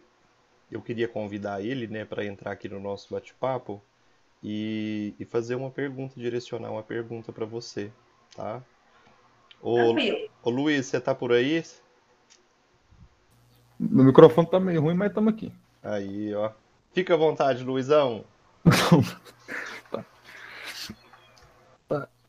[0.72, 3.82] eu queria convidar ele, né, para entrar aqui no nosso bate-papo
[4.44, 7.92] e, e, fazer uma pergunta, direcionar uma pergunta para você,
[8.36, 8.64] tá?
[9.62, 9.96] Ô,
[10.42, 11.62] ô Luiz, você tá por aí?
[13.78, 15.52] Meu microfone tá meio ruim, mas estamos aqui.
[15.84, 16.52] Aí, ó.
[16.94, 18.24] Fica à vontade, Luizão.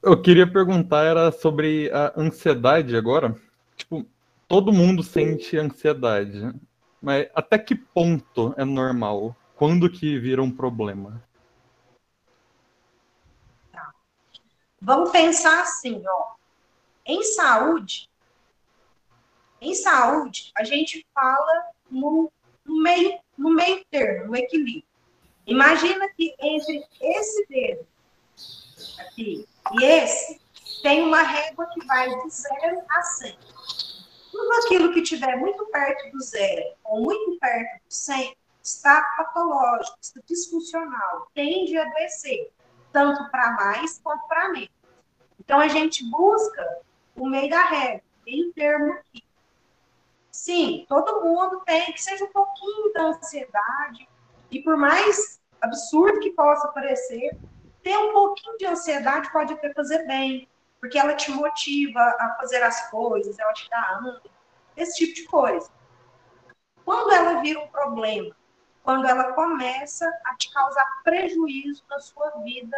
[0.03, 3.37] Eu queria perguntar era sobre a ansiedade agora.
[3.77, 4.07] Tipo,
[4.49, 6.53] todo mundo sente ansiedade.
[7.03, 9.37] Mas até que ponto é normal?
[9.57, 11.23] Quando que vira um problema?
[13.71, 13.93] Tá.
[14.81, 16.35] Vamos pensar assim, ó.
[17.05, 18.09] Em saúde,
[19.61, 22.33] em saúde, a gente fala no,
[22.65, 24.85] no meio, no meio termo, no equilíbrio.
[25.47, 27.87] Imagina que entre esse dedo
[29.01, 30.41] aqui e esse,
[30.83, 33.39] tem uma régua que vai de 0 a 100.
[34.31, 39.99] Tudo aquilo que estiver muito perto do zero ou muito perto do 100 está patológico,
[40.01, 42.51] está disfuncional, tende a adoecer,
[42.93, 44.71] tanto para mais quanto para menos.
[45.39, 46.79] Então, a gente busca
[47.17, 49.25] o meio da régua, meio termo aqui.
[50.31, 54.09] Sim, todo mundo tem que seja um pouquinho da ansiedade,
[54.51, 57.37] e por mais absurdo que possa parecer,
[57.83, 60.49] ter um pouquinho de ansiedade pode até fazer bem,
[60.81, 64.21] porque ela te motiva a fazer as coisas, ela te dá ânimo,
[64.77, 65.71] esse tipo de coisa.
[66.85, 68.35] Quando ela vira um problema,
[68.83, 72.77] quando ela começa a te causar prejuízo na sua vida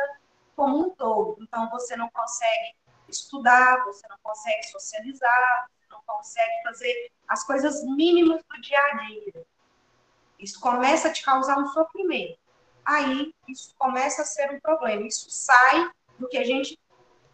[0.56, 2.74] como um todo, então você não consegue
[3.08, 8.94] estudar, você não consegue socializar, você não consegue fazer as coisas mínimas do dia a
[9.06, 9.46] dia.
[10.38, 12.41] Isso começa a te causar um sofrimento.
[12.84, 15.06] Aí, isso começa a ser um problema.
[15.06, 16.78] Isso sai do que a gente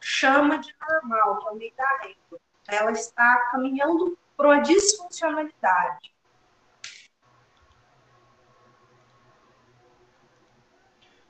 [0.01, 2.41] chama de normal, que é o meio da régua.
[2.69, 6.13] Ela está caminhando para uma disfuncionalidade.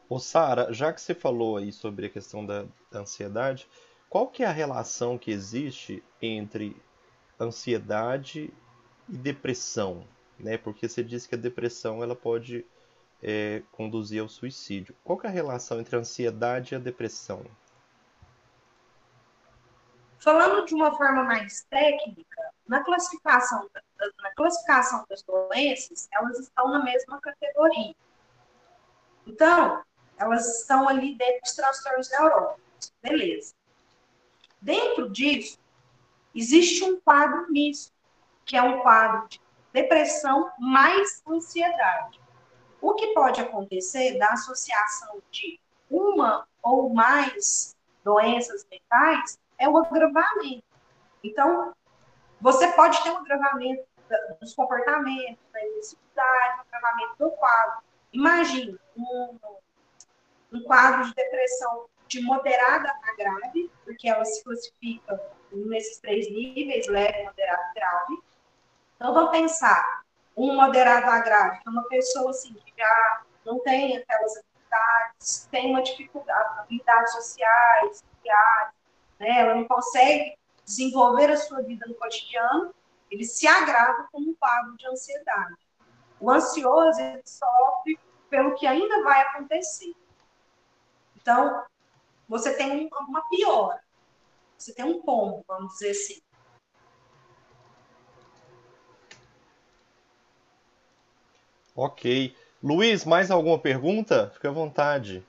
[0.08, 3.68] Ô Sara, já que você falou aí sobre a questão da, da ansiedade,
[4.08, 6.74] qual que é a relação que existe entre
[7.38, 8.52] ansiedade
[9.06, 10.06] e depressão?
[10.38, 10.56] Né?
[10.56, 12.64] Porque você disse que a depressão ela pode
[13.22, 14.94] é, conduzir ao suicídio.
[15.04, 17.44] Qual é a relação entre a ansiedade e a depressão?
[20.18, 23.68] Falando de uma forma mais técnica, na classificação,
[24.20, 27.94] na classificação das doenças, elas estão na mesma categoria.
[29.26, 29.82] Então,
[30.16, 32.92] elas estão ali dentro dos transtornos neurológicos.
[33.02, 33.54] Beleza.
[34.60, 35.58] Dentro disso,
[36.34, 37.92] existe um quadro misto,
[38.44, 39.40] que é um quadro de
[39.72, 42.20] depressão mais ansiedade.
[42.80, 45.58] O que pode acontecer da associação de
[45.90, 50.62] uma ou mais doenças mentais é o agravamento.
[51.22, 51.74] Então,
[52.40, 53.84] você pode ter um agravamento
[54.40, 57.82] dos comportamentos, da intensidade, um agravamento do quadro.
[58.12, 59.38] Imagine um,
[60.52, 65.20] um quadro de depressão de moderada a grave, porque ela se classifica
[65.52, 68.22] nesses três níveis, leve, moderado e grave.
[68.96, 70.04] Então, vamos pensar,
[70.39, 75.49] um moderado a grave, que é uma pessoa assim, que já não tem aquelas habilidades,
[75.51, 78.74] tem uma dificuldade, habilidades sociais, sociais,
[79.18, 79.41] né?
[79.41, 82.74] ela não consegue desenvolver a sua vida no cotidiano,
[83.11, 85.57] ele se agrava com um quadro de ansiedade.
[86.20, 89.95] O ansioso ele sofre pelo que ainda vai acontecer.
[91.16, 91.64] Então,
[92.28, 93.80] você tem uma piora,
[94.57, 96.20] você tem um ponto, vamos dizer assim.
[101.78, 102.34] Ok.
[102.60, 104.32] Luiz, mais alguma pergunta?
[104.34, 105.24] Fique à vontade.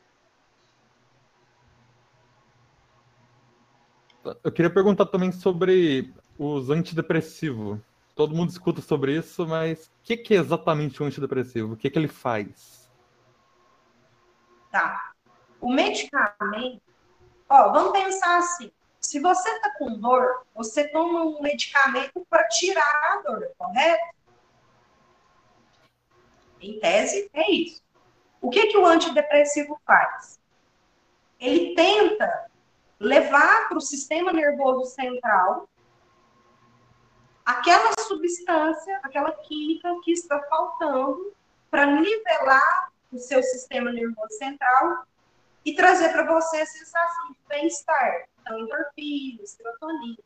[4.44, 7.78] Eu queria perguntar também sobre os antidepressivos.
[8.16, 11.74] Todo mundo escuta sobre isso, mas o que, que, é exatamente um antidepressivo?
[11.74, 12.90] O que, que ele faz?
[14.72, 15.12] Tá.
[15.62, 16.82] O medicamento,
[17.48, 18.72] ó, vamos pensar assim.
[19.00, 24.19] Se você está com dor, você toma um medicamento para tirar a dor, correto?
[26.62, 27.82] Em tese, é isso.
[28.42, 30.40] O que, que o antidepressivo faz?
[31.40, 32.50] Ele tenta
[33.00, 35.70] levar para o sistema nervoso central
[37.46, 41.34] aquela substância, aquela química que está faltando
[41.72, 45.06] para nivelar o seu sistema nervoso central
[45.66, 48.26] e trazer para você a sensação de bem-estar.
[48.42, 50.18] Então, endorfina, serotonina.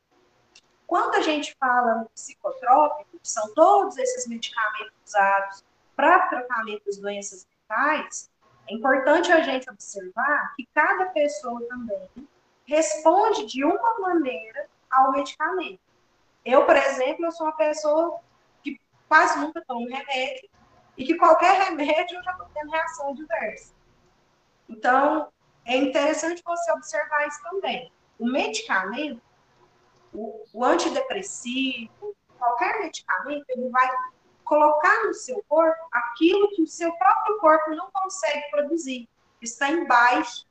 [0.86, 5.64] Quando a gente fala no psicotrópico, que são todos esses medicamentos usados
[5.96, 8.30] para tratamento das doenças mentais,
[8.68, 12.08] é importante a gente observar que cada pessoa também
[12.66, 15.80] responde de uma maneira ao medicamento.
[16.44, 18.20] Eu, por exemplo, eu sou uma pessoa
[18.62, 20.48] que quase nunca tomo remédio
[20.96, 23.74] e que qualquer remédio eu já estou tendo reação adversa.
[24.68, 25.28] Então,
[25.64, 27.92] é interessante você observar isso também.
[28.18, 29.20] O medicamento,
[30.12, 33.90] o, o antidepressivo, qualquer medicamento, ele vai
[34.44, 39.08] colocar no seu corpo aquilo que o seu próprio corpo não consegue produzir.
[39.40, 40.46] Está embaixo,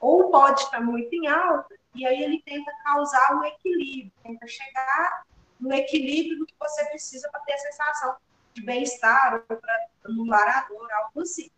[0.00, 5.24] ou pode estar muito em alta, e aí ele tenta causar um equilíbrio, tenta chegar
[5.58, 8.16] no equilíbrio do que você precisa para ter a sensação
[8.52, 11.50] de bem-estar, ou para anular a dor, algo assim.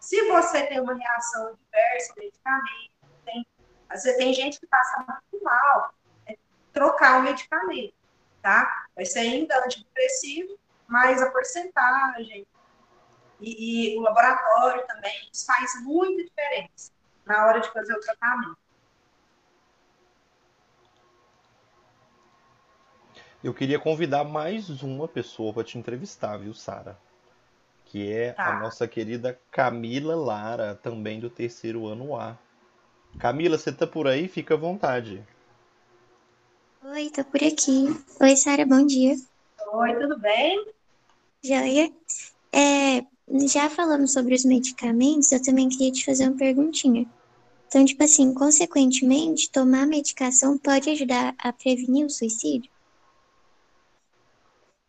[0.00, 2.92] Se você tem uma reação adversa ao medicamento,
[3.24, 3.46] tem,
[3.88, 5.92] às vezes tem gente que passa muito mal,
[6.26, 6.36] é
[6.72, 7.94] trocar o medicamento,
[8.40, 8.86] tá?
[8.96, 10.58] Vai ser ainda antidepressivo,
[10.88, 12.46] mas a porcentagem
[13.40, 16.92] e, e, o laboratório também, isso faz muita diferença
[17.26, 18.56] na hora de fazer o tratamento.
[23.42, 26.96] Eu queria convidar mais uma pessoa para te entrevistar, viu, Sara?
[27.86, 28.56] Que é tá.
[28.56, 32.38] a nossa querida Camila Lara, também do terceiro ano A.
[33.18, 34.28] Camila, você tá por aí?
[34.28, 35.26] Fica à vontade.
[36.84, 37.86] Oi, tô por aqui.
[38.20, 39.16] Oi, Sara, bom dia.
[39.74, 40.66] Oi, tudo bem?
[41.42, 41.90] Joia.
[42.52, 43.06] É,
[43.48, 47.06] já falamos sobre os medicamentos, eu também queria te fazer uma perguntinha.
[47.66, 52.70] Então, tipo assim, consequentemente, tomar medicação pode ajudar a prevenir o suicídio?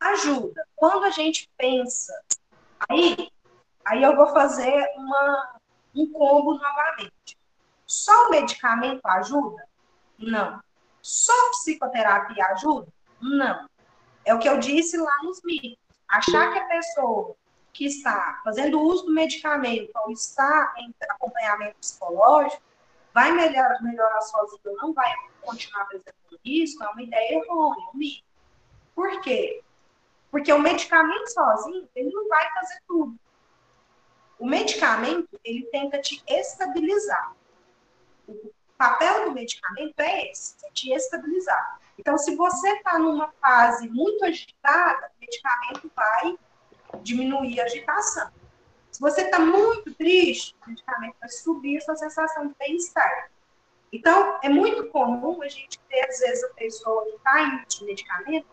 [0.01, 0.67] Ajuda.
[0.75, 2.13] Quando a gente pensa,
[2.89, 3.29] aí,
[3.85, 5.55] aí eu vou fazer uma,
[5.95, 7.37] um combo novamente.
[7.87, 9.65] Só o medicamento ajuda?
[10.19, 10.61] Não.
[11.01, 12.87] Só psicoterapia ajuda?
[13.21, 13.69] Não.
[14.25, 17.35] É o que eu disse lá nos mitos achar que a pessoa
[17.73, 22.61] que está fazendo uso do medicamento ou está em acompanhamento psicológico
[23.13, 25.11] vai melhorar, melhorar sozinho ou não vai
[25.41, 28.23] continuar apresentando risco, é uma ideia errônea, um mito.
[28.95, 29.63] Por quê?
[30.29, 33.15] Porque o medicamento sozinho, ele não vai fazer tudo.
[34.39, 37.35] O medicamento, ele tenta te estabilizar.
[38.27, 41.79] O papel do medicamento é esse, te estabilizar.
[41.97, 46.37] Então, se você está numa fase muito agitada, o medicamento vai
[47.01, 48.31] diminuir a agitação.
[48.91, 53.31] Se você está muito triste, o medicamento vai subir a sua sensação de bem-estar.
[53.91, 57.85] Então, é muito comum a gente ter, às vezes, a pessoa que está em de
[57.85, 58.47] medicamento,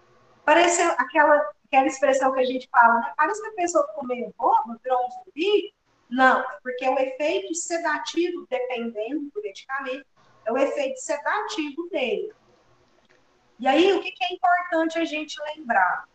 [0.44, 3.12] parece aquela, aquela expressão que a gente fala, né?
[3.16, 5.74] Parece que a pessoa ficou meio boba, virou um zumbi.
[6.10, 10.04] Não, porque o efeito sedativo, dependendo do medicamento,
[10.44, 12.32] é o efeito sedativo dele.
[13.60, 16.08] E aí, o que, que é importante a gente lembrar?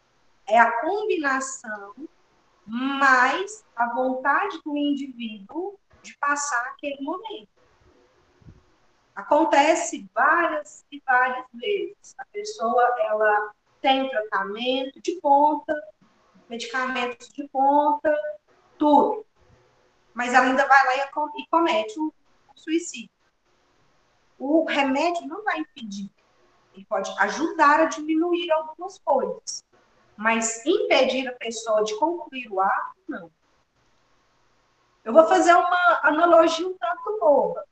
[0.47, 1.93] É a combinação
[2.65, 7.49] mais a vontade do indivíduo de passar aquele momento.
[9.15, 12.15] Acontece várias e várias vezes.
[12.17, 15.73] A pessoa ela tem tratamento de ponta,
[16.49, 18.11] medicamentos de ponta,
[18.75, 19.23] tudo.
[20.15, 21.05] Mas ela ainda vai lá
[21.37, 22.11] e comete um
[22.55, 23.11] suicídio.
[24.39, 26.09] O remédio não vai impedir
[26.75, 29.63] ele pode ajudar a diminuir algumas coisas,
[30.17, 33.31] mas impedir a pessoa de concluir o ato, não.
[35.03, 37.63] Eu vou fazer uma analogia um tanto boba.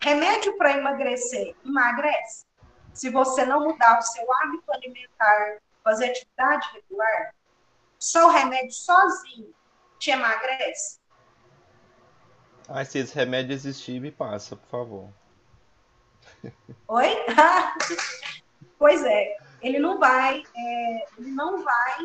[0.00, 2.46] Remédio para emagrecer, emagrece.
[2.94, 7.34] Se você não mudar o seu hábito alimentar, fazer atividade regular,
[7.98, 9.52] só o remédio sozinho
[9.98, 10.98] te emagrece.
[12.68, 15.10] Ah, se esse remédio existir, me passa, por favor.
[16.88, 17.16] Oi?
[18.78, 21.98] pois é, ele não vai, é, ele não vai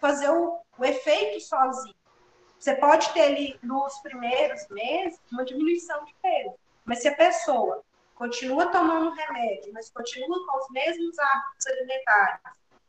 [0.00, 1.94] fazer o, o efeito sozinho.
[2.58, 7.82] Você pode ter ali nos primeiros meses uma diminuição de peso, mas se a pessoa
[8.14, 12.40] continua tomando remédio, mas continua com os mesmos hábitos alimentares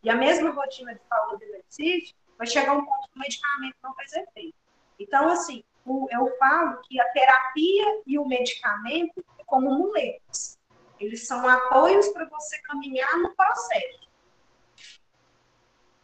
[0.03, 3.75] e a mesma rotina de saúde e exercício, vai chegar um ponto que o medicamento
[3.83, 4.55] não faz efeito.
[4.99, 5.63] Então, assim,
[6.11, 10.56] eu falo que a terapia e o medicamento é como muletas.
[10.99, 14.07] Eles são apoios para você caminhar no processo.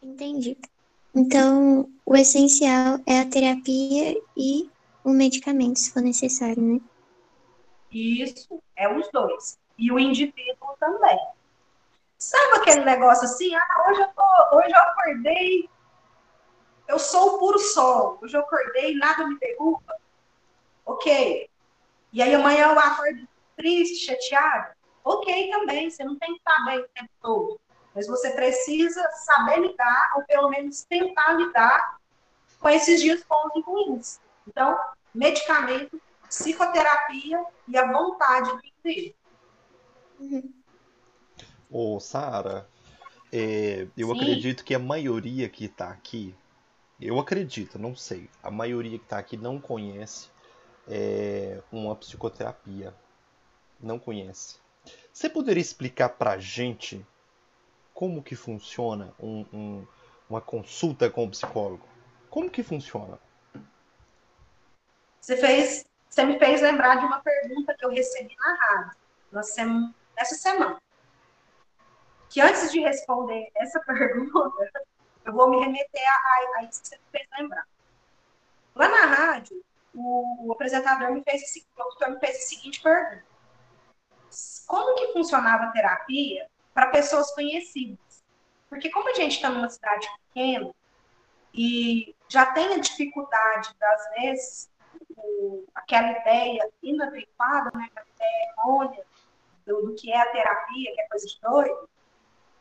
[0.02, 0.56] Entendi.
[1.14, 4.70] Então, o essencial é a terapia e
[5.02, 6.80] o medicamento, se for necessário, né?
[7.90, 9.58] Isso, é os dois.
[9.78, 11.18] E o indivíduo também.
[12.18, 13.54] Sabe aquele negócio assim?
[13.54, 15.70] Ah, hoje eu, tô, hoje eu acordei,
[16.88, 18.18] eu sou o puro sol.
[18.22, 19.96] Hoje eu acordei, nada me derruba.
[20.84, 21.48] Ok.
[22.12, 24.73] E aí amanhã eu acordo triste, chateado.
[25.04, 27.60] Ok também, você não tem que estar bem o tempo todo.
[27.94, 31.98] Mas você precisa saber lidar, ou pelo menos tentar lidar
[32.58, 34.20] com esses dias bons e ruins.
[34.48, 34.76] Então,
[35.14, 39.14] medicamento, psicoterapia e a vontade de viver.
[40.18, 40.52] Uhum.
[41.70, 42.66] Ô, Sara,
[43.30, 44.14] é, eu Sim.
[44.14, 46.34] acredito que a maioria que está aqui,
[47.00, 50.28] eu acredito, não sei, a maioria que está aqui não conhece
[50.88, 52.94] é, uma psicoterapia.
[53.80, 54.63] Não conhece.
[55.12, 57.06] Você poderia explicar pra gente
[57.92, 59.86] como que funciona um, um,
[60.28, 61.86] uma consulta com o psicólogo?
[62.28, 63.18] Como que funciona?
[65.20, 68.96] Você fez, você me fez lembrar de uma pergunta que eu recebi na rádio
[69.32, 70.76] nessa essa semana.
[72.28, 74.70] Que antes de responder essa pergunta,
[75.24, 77.66] eu vou me remeter a, a isso que você me fez lembrar.
[78.74, 79.64] Lá na rádio,
[79.94, 83.24] o, o apresentador me fez o me fez a seguinte pergunta:
[84.66, 87.98] Como que funcionava a terapia para pessoas conhecidas.
[88.68, 90.74] Porque como a gente está numa cidade pequena
[91.52, 94.70] e já tem a dificuldade, das vezes,
[95.16, 99.04] o, aquela ideia inadequada, né, a ideia errônea
[99.64, 101.88] do, do, que é a terapia, que é coisa de doido,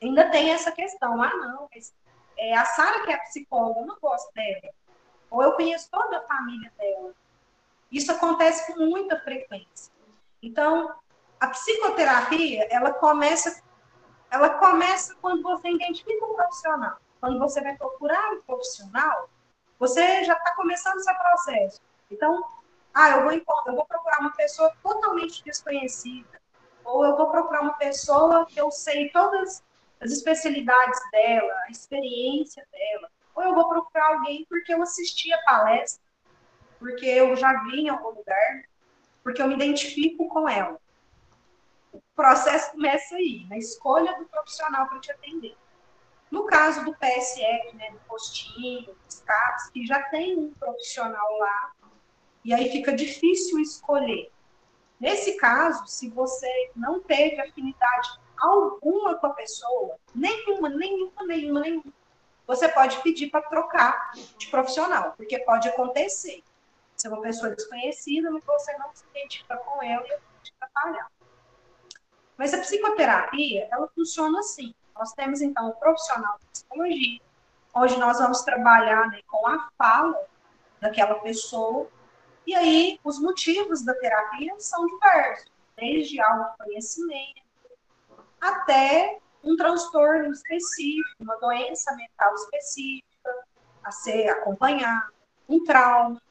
[0.02, 1.22] ainda tem essa questão.
[1.22, 1.94] Ah, não, mas
[2.38, 4.74] é, a Sara que é psicóloga, eu não gosto dela.
[5.32, 7.14] Ou eu conheço toda a família dela.
[7.92, 9.92] Isso acontece com muita frequência.
[10.42, 10.94] Então,
[11.44, 13.62] a psicoterapia, ela começa
[14.32, 16.98] ela começa quando você identifica um profissional.
[17.20, 19.30] Quando você vai procurar um profissional,
[19.78, 21.82] você já está começando esse processo.
[22.10, 22.42] Então,
[22.94, 26.42] ah, eu vou, eu vou procurar uma pessoa totalmente desconhecida,
[26.84, 29.62] ou eu vou procurar uma pessoa que eu sei todas
[30.00, 35.44] as especialidades dela, a experiência dela, ou eu vou procurar alguém porque eu assisti a
[35.44, 36.02] palestra,
[36.80, 38.64] porque eu já vi em algum lugar,
[39.22, 40.82] porque eu me identifico com ela
[41.94, 45.56] o processo começa aí, na escolha do profissional para te atender.
[46.32, 51.72] No caso do PSF, né, do postinho, dos CAPs, que já tem um profissional lá,
[52.44, 54.32] e aí fica difícil escolher.
[55.00, 61.94] Nesse caso, se você não teve afinidade alguma com a pessoa, nenhuma, nenhuma, nenhuma, nenhuma,
[62.48, 66.44] você pode pedir para trocar de profissional, porque pode acontecer.
[66.96, 71.12] Você é uma pessoa desconhecida, mas você não se identifica com ela e pode atrapalhar.
[72.38, 74.74] Mas a psicoterapia, ela funciona assim.
[74.98, 77.22] Nós temos, então, o profissional de psicologia,
[77.74, 80.20] onde nós vamos trabalhar né, com a fala
[80.80, 81.88] daquela pessoa.
[82.46, 87.44] E aí, os motivos da terapia são diversos, desde autoconhecimento
[88.44, 93.46] até um transtorno específico, uma doença mental específica
[93.84, 95.12] a ser acompanhada,
[95.48, 96.22] um trauma.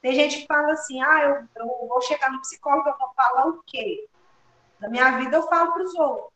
[0.00, 3.48] Tem gente que fala assim, ah, eu, eu vou chegar no psicólogo, eu vou falar
[3.48, 4.06] o quê?
[4.80, 6.32] Da minha vida eu falo para os outros.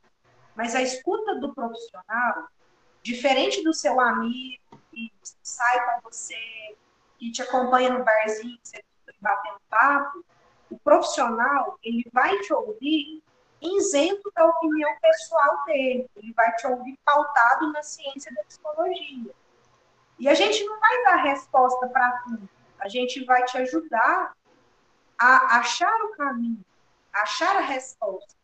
[0.55, 2.49] Mas a escuta do profissional,
[3.03, 5.13] diferente do seu amigo que
[5.43, 6.77] sai com você,
[7.19, 8.83] que te acompanha no barzinho, que você
[9.21, 10.25] batendo papo,
[10.71, 13.23] o profissional, ele vai te ouvir
[13.61, 16.11] isento da opinião pessoal dele.
[16.17, 19.33] Ele vai te ouvir pautado na ciência da psicologia.
[20.19, 22.49] E a gente não vai dar resposta para tudo.
[22.79, 24.35] A gente vai te ajudar
[25.19, 26.65] a achar o caminho
[27.13, 28.35] achar a resposta.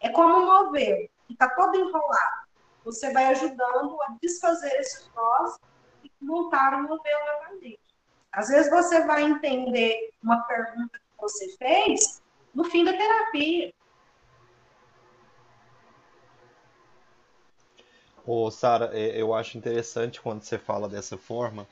[0.00, 2.46] É como um novelo, que está todo enrolado.
[2.84, 5.58] Você vai ajudando a desfazer esses nós
[6.04, 7.80] e montar um novelo novamente.
[8.30, 12.22] Às vezes você vai entender uma pergunta que você fez
[12.54, 13.72] no fim da terapia.
[18.26, 21.66] Ô, Sara, é, eu acho interessante quando você fala dessa forma,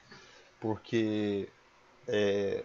[0.61, 1.49] porque
[2.07, 2.64] é,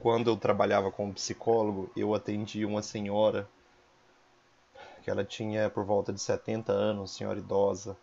[0.00, 3.46] quando eu trabalhava como psicólogo, eu atendi uma senhora
[5.02, 7.96] que ela tinha por volta de 70 anos, senhora idosa,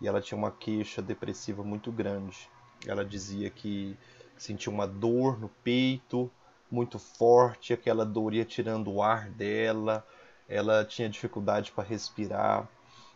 [0.00, 2.50] e ela tinha uma queixa depressiva muito grande.
[2.84, 3.96] Ela dizia que
[4.36, 6.28] sentia uma dor no peito
[6.70, 10.04] muito forte, aquela dor ia tirando o ar dela,
[10.48, 12.68] ela tinha dificuldade para respirar.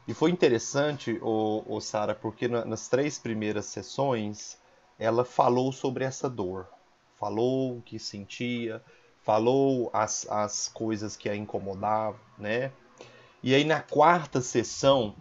[0.06, 4.56] E foi interessante, o, o Sara, porque na, nas três primeiras sessões
[4.96, 6.68] ela falou sobre essa dor
[7.18, 8.82] falou o que sentia,
[9.22, 12.72] falou as, as coisas que a incomodavam, né?
[13.42, 15.14] E aí na quarta sessão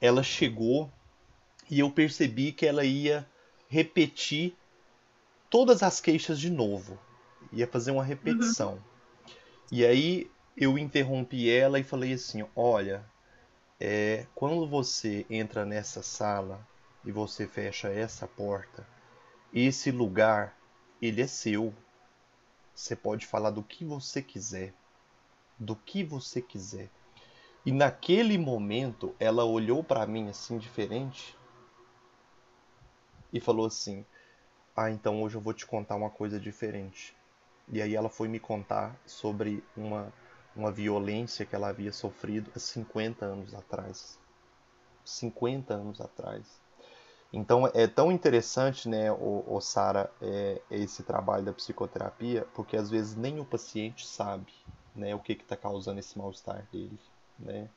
[0.00, 0.90] ela chegou
[1.70, 3.26] e eu percebi que ela ia
[3.68, 4.54] repetir
[5.50, 6.98] todas as queixas de novo,
[7.52, 8.74] ia fazer uma repetição.
[8.74, 8.80] Uhum.
[9.72, 13.04] E aí eu interrompi ela e falei assim: olha,
[13.80, 16.66] é, quando você entra nessa sala
[17.04, 18.86] e você fecha essa porta,
[19.52, 20.55] esse lugar
[21.00, 21.72] ele é seu.
[22.74, 24.74] Você pode falar do que você quiser.
[25.58, 26.90] Do que você quiser.
[27.64, 31.36] E naquele momento ela olhou para mim assim diferente
[33.32, 34.04] e falou assim:
[34.74, 37.16] "Ah, então hoje eu vou te contar uma coisa diferente".
[37.68, 40.12] E aí ela foi me contar sobre uma
[40.56, 44.18] uma violência que ela havia sofrido há 50 anos atrás.
[45.04, 46.65] 50 anos atrás.
[47.36, 52.88] Então é tão interessante, né, o, o Sara, é, esse trabalho da psicoterapia, porque às
[52.88, 54.50] vezes nem o paciente sabe,
[54.94, 56.98] né, o que está causando esse mal-estar dele,
[57.38, 57.68] né?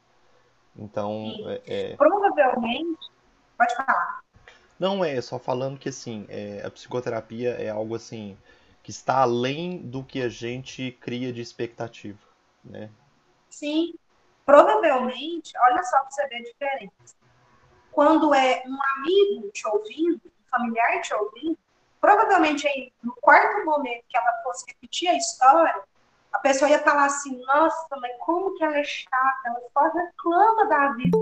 [0.78, 1.96] Então, é, é...
[1.98, 3.12] provavelmente,
[3.58, 4.22] pode falar.
[4.80, 8.38] Não é só falando que assim, é, a psicoterapia é algo assim
[8.82, 12.18] que está além do que a gente cria de expectativa,
[12.64, 12.90] né?
[13.50, 13.94] Sim,
[14.46, 17.19] provavelmente, olha só para você ver a diferença
[17.92, 21.58] quando é um amigo te ouvindo, um familiar te ouvindo,
[22.00, 25.82] provavelmente aí, no quarto momento que ela fosse repetir a história,
[26.32, 30.66] a pessoa ia falar assim, nossa, mas como que ela é chata, ela só reclama
[30.68, 31.18] da vida.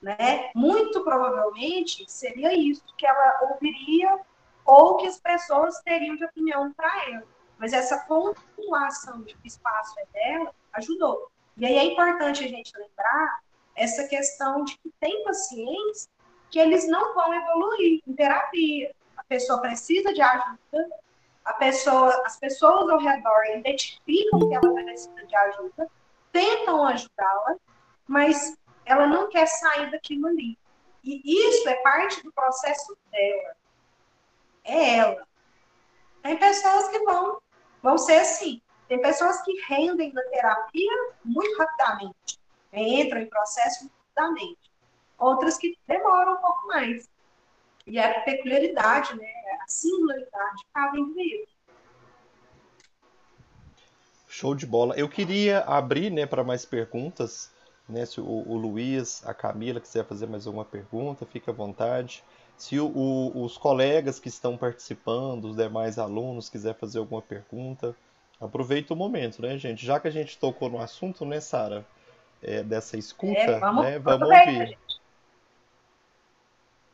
[0.00, 0.50] Né?
[0.54, 4.18] Muito provavelmente seria isso que ela ouviria
[4.64, 7.26] ou que as pessoas teriam de opinião para ela.
[7.58, 11.30] Mas essa pontuação de que espaço é dela ajudou.
[11.56, 13.40] E aí é importante a gente lembrar
[13.74, 16.08] essa questão de que tem pacientes
[16.50, 18.94] que eles não vão evoluir em terapia.
[19.16, 20.88] A pessoa precisa de ajuda,
[21.44, 25.90] a pessoa, as pessoas ao redor identificam que ela precisa de ajuda,
[26.32, 27.56] tentam ajudá-la,
[28.06, 30.58] mas ela não quer sair daquilo ali.
[31.02, 33.56] E isso é parte do processo dela.
[34.64, 35.26] É ela.
[36.22, 37.40] Tem pessoas que vão,
[37.82, 38.60] vão ser assim.
[38.88, 42.39] Tem pessoas que rendem na terapia muito rapidamente
[42.72, 44.70] entram em processo rapidamente.
[45.18, 47.08] Outras que demoram um pouco mais.
[47.86, 49.26] E é a peculiaridade, né,
[49.62, 51.46] a singularidade de cada indivíduo.
[54.28, 54.94] Show de bola.
[54.96, 57.50] Eu queria abrir né, para mais perguntas.
[57.88, 62.22] Né, se o, o, Luiz, a Camila quiser fazer mais alguma pergunta, fique à vontade.
[62.56, 67.96] Se o, o, os colegas que estão participando, os demais alunos, quiser fazer alguma pergunta,
[68.40, 69.84] aproveita o momento, né, gente?
[69.84, 71.84] Já que a gente tocou no assunto, né, Sara?
[72.42, 73.98] É, dessa escuta, é, vamos, né?
[73.98, 74.66] Vamos ouvir.
[74.68, 75.00] Gente.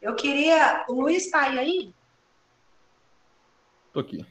[0.01, 0.84] Eu queria.
[0.88, 1.94] O Luiz está aí aí?
[3.92, 4.26] Tô aqui.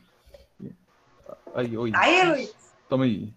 [1.54, 1.92] Aí, oi.
[1.96, 2.56] Aí, Luiz.
[2.88, 3.34] Toma aí.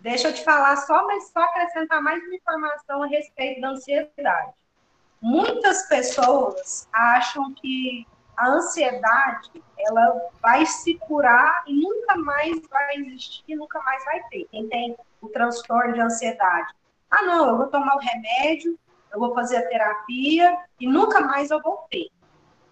[0.00, 4.52] Deixa eu te falar só, mas só acrescentar mais uma informação a respeito da ansiedade.
[5.20, 13.56] Muitas pessoas acham que a ansiedade ela vai se curar e nunca mais vai existir,
[13.56, 14.46] nunca mais vai ter.
[14.50, 16.72] Quem tem o transtorno de ansiedade.
[17.10, 18.78] Ah, não, eu vou tomar o remédio,
[19.12, 22.08] eu vou fazer a terapia e nunca mais eu vou ter.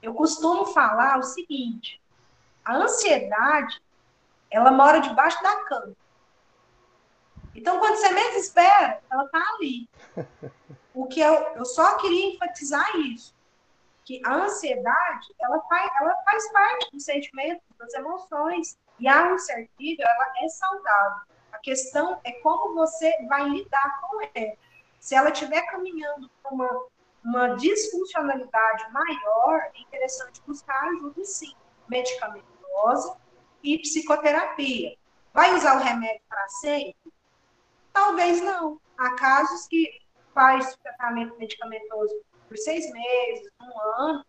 [0.02, 2.00] Eu costumo falar o seguinte:
[2.64, 3.82] a ansiedade,
[4.50, 5.94] ela mora debaixo da cama.
[7.54, 9.88] Então, quando você menos espera, ela está ali.
[10.92, 13.34] O que eu, eu só queria enfatizar isso,
[14.04, 20.02] que a ansiedade, ela faz, ela faz parte dos sentimentos, das emoções, e a incerteza,
[20.02, 21.33] ela é saudável
[21.64, 24.56] questão é como você vai lidar com ela.
[25.00, 26.86] Se ela estiver caminhando para uma,
[27.24, 31.54] uma disfuncionalidade maior, é interessante buscar ajuda, sim,
[31.88, 33.16] medicamentosa
[33.62, 34.96] e psicoterapia.
[35.32, 37.12] Vai usar o remédio para sempre?
[37.92, 38.80] Talvez não.
[38.96, 40.00] Há casos que
[40.34, 42.14] faz tratamento medicamentoso
[42.46, 44.26] por seis meses, um ano,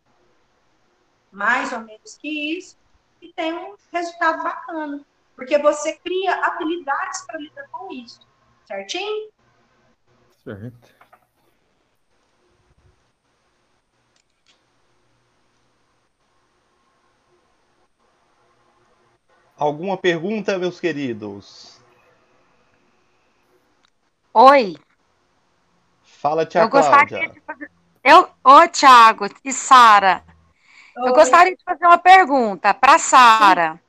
[1.32, 2.78] mais ou menos que isso,
[3.22, 5.06] e tem um resultado bacana.
[5.36, 8.20] Porque você cria habilidades para lidar com isso.
[8.66, 9.30] Certinho?
[10.44, 10.96] Certo.
[19.58, 21.80] Alguma pergunta, meus queridos?
[24.34, 24.76] Oi.
[26.04, 26.92] Fala, Tia eu Cláudia.
[26.92, 27.72] Gostaria de fazer...
[28.04, 28.30] eu...
[28.44, 30.24] Ô, Tiago e Sara.
[30.98, 33.82] Eu gostaria de fazer uma pergunta para Sara.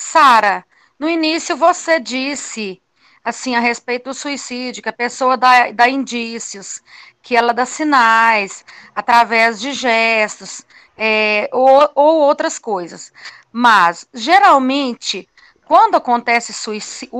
[0.00, 0.64] Sara,
[0.98, 2.82] no início você disse
[3.22, 6.82] assim a respeito do suicídio, que a pessoa dá, dá indícios,
[7.22, 10.64] que ela dá sinais através de gestos
[10.96, 13.12] é, ou, ou outras coisas.
[13.52, 15.28] Mas geralmente,
[15.66, 17.12] quando acontece suicídio,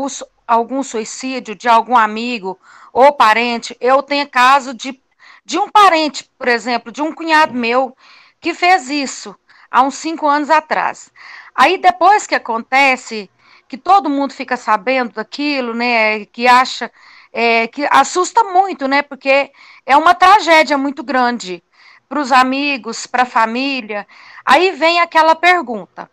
[0.49, 2.59] algum suicídio de algum amigo
[2.95, 5.01] ou parente, eu tenho caso de,
[5.45, 7.95] de um parente, por exemplo, de um cunhado meu
[8.41, 9.37] que fez isso
[9.71, 11.13] há uns cinco anos atrás.
[11.61, 13.31] Aí depois que acontece,
[13.69, 16.25] que todo mundo fica sabendo daquilo, né?
[16.25, 16.91] Que acha,
[17.31, 19.03] é, que assusta muito, né?
[19.03, 19.53] Porque
[19.85, 21.63] é uma tragédia muito grande
[22.09, 24.07] para os amigos, para a família.
[24.43, 26.11] Aí vem aquela pergunta.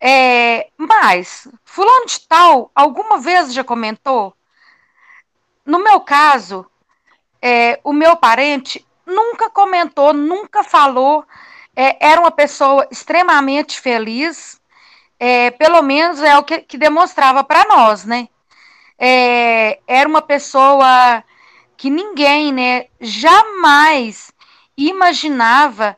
[0.00, 4.36] É, mas, fulano de tal, alguma vez já comentou?
[5.64, 6.64] No meu caso,
[7.42, 11.24] é, o meu parente nunca comentou, nunca falou.
[11.74, 14.60] É, era uma pessoa extremamente feliz,
[15.18, 18.28] é, pelo menos é o que, que demonstrava para nós, né?
[18.98, 21.22] É, era uma pessoa
[21.76, 24.32] que ninguém, né, jamais
[24.76, 25.96] imaginava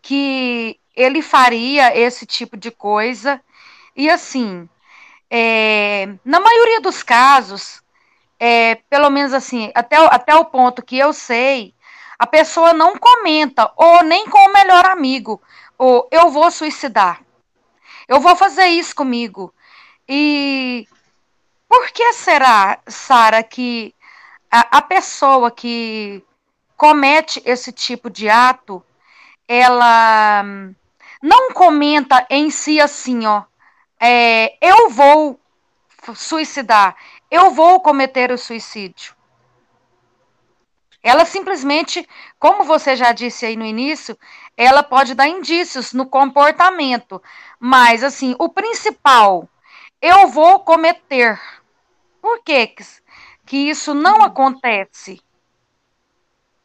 [0.00, 3.40] que ele faria esse tipo de coisa.
[3.94, 4.68] E assim,
[5.30, 7.82] é, na maioria dos casos,
[8.38, 11.74] é, pelo menos assim, até, até o ponto que eu sei,
[12.18, 15.40] a pessoa não comenta, ou nem com o melhor amigo,
[15.76, 17.25] ou eu vou suicidar.
[18.08, 19.52] Eu vou fazer isso comigo.
[20.08, 20.86] E
[21.68, 23.94] por que será, Sara, que
[24.50, 26.22] a, a, pessoa que
[26.76, 28.82] comete esse tipo de ato,
[29.48, 30.44] ela
[31.20, 33.42] não comenta em si assim, ó,
[34.00, 35.40] é, eu vou
[36.14, 36.96] suicidar,
[37.28, 39.15] eu vou cometer o suicídio.
[41.06, 42.04] Ela simplesmente,
[42.36, 44.18] como você já disse aí no início,
[44.56, 47.22] ela pode dar indícios no comportamento,
[47.60, 49.48] mas assim, o principal,
[50.02, 51.40] eu vou cometer.
[52.20, 52.74] Por que
[53.46, 55.22] que isso não acontece?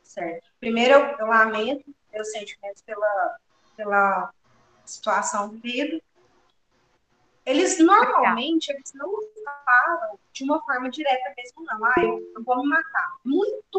[0.01, 0.47] Certo.
[0.59, 3.37] Primeiro, eu, eu lamento meus sentimentos pela,
[3.77, 4.33] pela
[4.83, 6.01] situação vivida.
[7.45, 9.11] Eles normalmente eles não
[9.65, 11.85] falam de uma forma direta mesmo, não.
[11.85, 13.13] Ah, eu, eu vou me matar.
[13.23, 13.70] Muito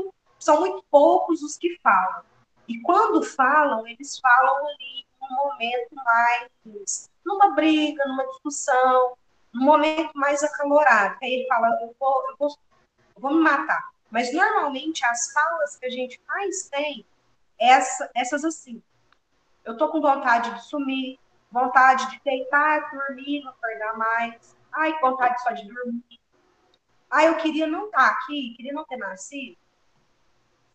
[0.43, 2.24] são muito poucos os que falam.
[2.66, 9.16] E quando falam, eles falam ali num momento mais, numa briga, numa discussão,
[9.53, 11.16] num momento mais acalorado.
[11.22, 12.49] Aí ele fala, eu vou, eu vou,
[13.14, 13.90] eu vou me matar.
[14.11, 17.07] Mas normalmente as falas que a gente mais tem,
[17.59, 18.82] essa, essas assim.
[19.64, 21.20] Eu tô com vontade de sumir,
[21.53, 24.57] vontade de deitar, dormir, não acordar mais.
[24.72, 26.20] Ai, vontade só de dormir.
[27.09, 29.61] Ai, eu queria não estar tá aqui, queria não ter nascido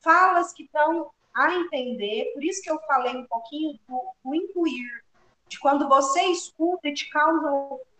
[0.01, 5.03] falas que estão a entender, por isso que eu falei um pouquinho do, do incluir,
[5.47, 7.47] de quando você escuta e te causa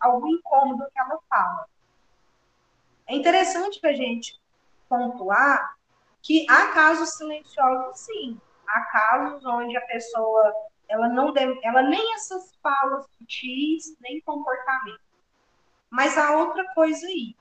[0.00, 1.66] algum incômodo que ela fala.
[3.06, 4.38] É interessante a gente
[4.88, 5.76] pontuar
[6.20, 8.40] que há casos silenciosos, sim.
[8.66, 10.52] Há casos onde a pessoa
[10.88, 15.00] ela não deve, ela nem essas falas sutis, nem comportamento.
[15.90, 17.34] Mas há outra coisa aí.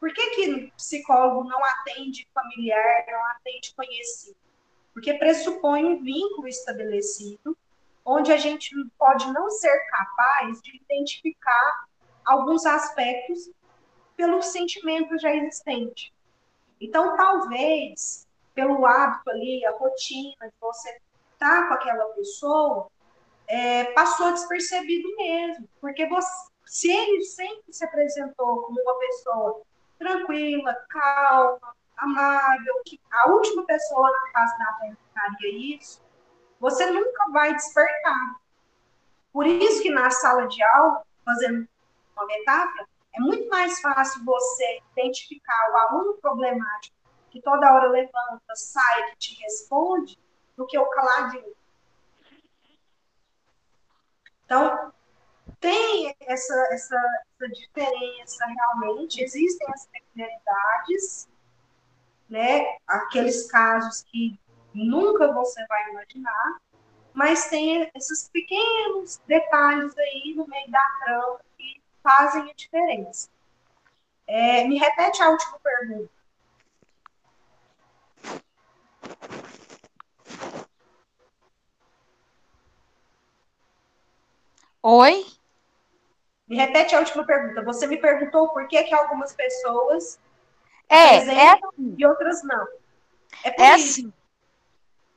[0.00, 4.36] Por que, que psicólogo não atende familiar, não atende conhecido?
[4.94, 7.56] Porque pressupõe um vínculo estabelecido,
[8.02, 11.84] onde a gente pode não ser capaz de identificar
[12.24, 13.50] alguns aspectos
[14.16, 16.12] pelo sentimento já existente.
[16.80, 20.88] Então, talvez, pelo hábito ali, a rotina de você
[21.34, 22.90] estar tá com aquela pessoa,
[23.46, 25.68] é, passou despercebido mesmo.
[25.78, 26.30] Porque você,
[26.64, 29.62] se ele sempre se apresentou como uma pessoa
[30.00, 36.02] tranquila, calma, amável, que a última pessoa na face da terra faria isso,
[36.58, 38.40] você nunca vai despertar.
[39.32, 41.68] Por isso que na sala de aula, fazendo
[42.16, 46.96] uma metáfora, é muito mais fácil você identificar o aluno problemático
[47.30, 50.18] que toda hora levanta, sai, que te responde,
[50.56, 51.54] do que o caladinho.
[54.44, 54.92] Então,
[55.60, 61.28] tem essa, essa, essa diferença realmente, existem as peculiaridades,
[62.28, 62.76] né?
[62.86, 64.40] aqueles casos que
[64.72, 66.60] nunca você vai imaginar,
[67.12, 73.28] mas tem esses pequenos detalhes aí no meio da trama que fazem a diferença.
[74.26, 76.10] É, me repete a última pergunta.
[84.82, 85.39] Oi?
[86.50, 87.62] Me repete a última pergunta.
[87.62, 90.18] Você me perguntou por que, que algumas pessoas
[90.88, 92.66] É, é apresentam e outras não.
[93.44, 94.00] É por É isso.
[94.00, 94.12] assim.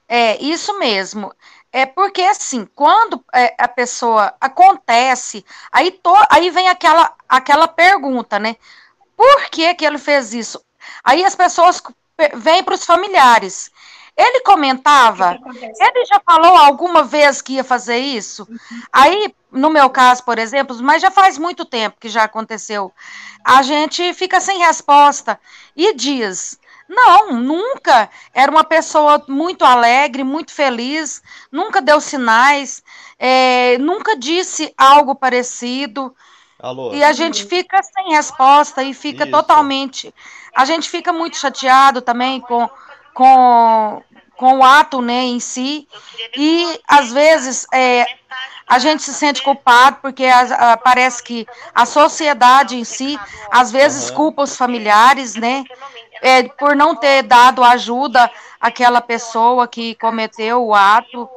[0.08, 1.34] É, isso mesmo.
[1.72, 8.38] É porque, assim, quando é, a pessoa acontece, aí, to- aí vem aquela, aquela pergunta,
[8.38, 8.56] né?
[9.18, 10.64] Por que que ele fez isso?
[11.04, 11.82] Aí as pessoas
[12.16, 13.72] pe- vêm para os familiares.
[14.16, 18.48] Ele comentava, ele já falou alguma vez que ia fazer isso?
[18.92, 22.92] Aí, no meu caso, por exemplo, mas já faz muito tempo que já aconteceu,
[23.44, 25.40] a gente fica sem resposta
[25.76, 28.10] e diz: não, nunca.
[28.34, 32.84] Era uma pessoa muito alegre, muito feliz, nunca deu sinais,
[33.18, 36.16] é, nunca disse algo parecido.
[36.60, 36.94] Alô?
[36.94, 39.32] E a gente fica sem resposta e fica Isso.
[39.32, 40.14] totalmente.
[40.56, 42.70] A gente fica muito chateado também com,
[43.14, 44.02] com,
[44.38, 45.88] com o ato né, em si.
[46.38, 48.06] E às vezes é,
[48.68, 53.20] a gente se sente culpado porque a- a- parece que a sociedade em si
[53.52, 55.64] às vezes culpa os familiares, né?
[56.22, 61.30] é, por não ter dado ajuda àquela pessoa que cometeu o ato.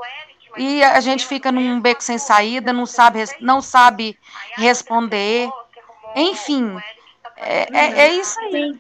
[0.57, 4.17] E a gente fica num beco sem saída, não sabe, não sabe
[4.57, 5.51] responder.
[6.15, 6.81] Enfim,
[7.37, 8.79] é, é, é isso aí.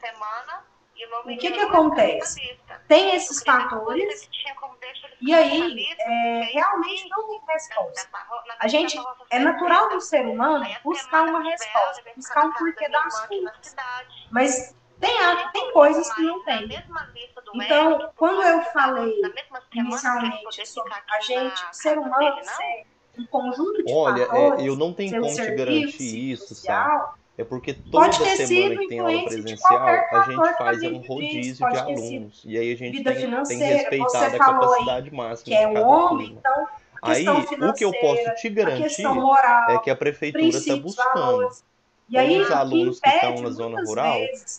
[1.24, 2.56] O que que acontece?
[2.88, 4.28] Tem esses fatores
[5.20, 8.08] e aí é, realmente não tem resposta.
[8.58, 8.98] A gente
[9.30, 13.76] é natural do ser humano buscar uma resposta, buscar um porquê das coisas.
[14.30, 15.10] Mas tem,
[15.52, 16.68] tem coisas que não tem.
[17.54, 19.20] Então, quando eu falei
[19.74, 22.86] inicialmente sobre a gente, o ser humano, ser
[23.18, 27.14] um conjunto de Olha, é, fatores, eu não tenho como te garantir isso, sabe?
[27.38, 32.42] É porque toda semana que tem aula presencial, a gente faz um rodízio de alunos.
[32.46, 35.86] E aí a gente tem, tem respeitado a capacidade máxima que é de um cada
[35.86, 36.40] homem, turma.
[36.40, 36.68] então
[37.02, 41.50] Aí, o que eu posso te garantir moral, é que a prefeitura está buscando.
[42.08, 44.16] E aí, Os alunos que estão na zona rural,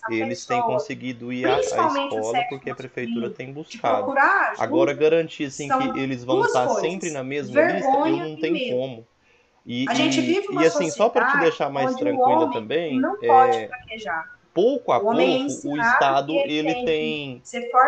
[0.10, 4.14] eles têm pessoa conseguido ir à, escola porque a prefeitura tem buscado.
[4.58, 8.78] Agora, garantir assim que eles vão estar coisas, sempre na mesma lista, eu não tenho
[8.78, 9.08] como.
[9.68, 13.18] E, A gente vive uma e, assim, só para te deixar mais tranquila também, não
[13.18, 14.38] pode é, fraquejar.
[14.54, 17.42] pouco a O é pouco o Estado ele ele tem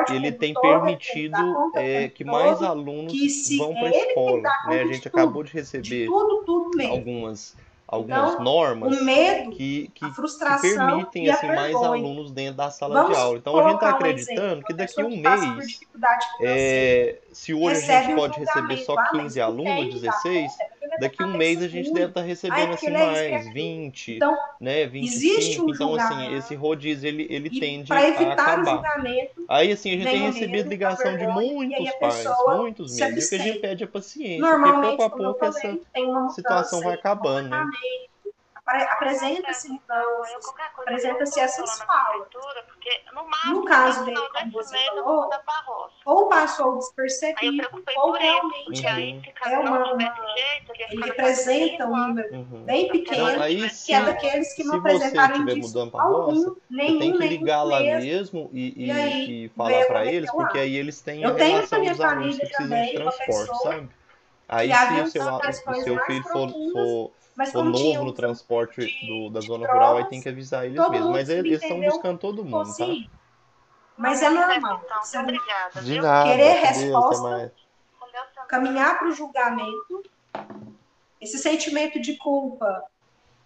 [0.09, 4.41] ele tem permitido é, que mais alunos que se vão para é a que escola,
[4.67, 4.81] né?
[4.81, 6.93] A gente de acabou de de receber tudo, tudo mesmo.
[6.93, 7.55] algumas
[7.87, 13.23] algumas Então, normas que, que, que permitem assim mais alunos dentro da sala Vamos de
[13.23, 13.37] aula.
[13.37, 15.79] Então a gente está um acreditando exemplo, que daqui a um mês,
[16.41, 20.11] é, se hoje a gente um pode receber só ah, mas 15 não alunos, tem,
[20.11, 20.51] tá 16,
[20.99, 23.53] daqui um tá mês a gente deve estar é recebendo assim é mais, esperto.
[23.53, 25.65] 20, Então, né, existe 25.
[25.65, 28.75] um Então assim, esse rodízio ele, ele E tende a evitar o acabar.
[28.75, 33.17] julgamento, Aí assim, a gente tem recebido medo, ligação de muitos pais, muitos mesmo.
[33.17, 36.29] E o que a gente pede é paciência, porque pouco a pouco essa falei, uma
[36.29, 37.65] situação vai acabando, né?
[38.77, 40.45] Apresenta-se mudanças,
[40.81, 42.27] apresenta-se essas falas.
[43.43, 45.29] No caso dele, como você falou,
[46.05, 49.21] ou passou despercebido, ou realmente Uhum.
[49.45, 50.15] é uma, uma-
[50.91, 52.65] ele representa um número Uhum.
[52.65, 56.55] bem Então, pequeno, aí se, que é daqueles que não apresentaram indício algum,
[56.85, 58.49] você tem nenhum, que nenhum ligar lá mesmo.
[58.53, 61.33] e, E e, aí, e falar para cometer eles, porque aí eles têm Eu a
[61.37, 63.89] tenho relação minha família de também uma transporte, sabe?
[64.47, 65.23] Aí se o seu,
[65.65, 66.25] o seu filho
[66.71, 70.03] for, mas for como tinha novo no transporte de- do, da de zona rural, aí
[70.09, 71.09] tem que avisar eles todo mesmo.
[71.09, 72.85] Mas eles estão buscando todo mundo, tá?
[72.85, 73.09] ir.
[73.97, 74.83] Mas é normal.
[75.81, 77.21] De nada, Querer Deus, resposta.
[77.29, 77.51] mais.
[78.49, 80.03] caminhar para o julgamento,
[81.21, 82.83] esse sentimento de culpa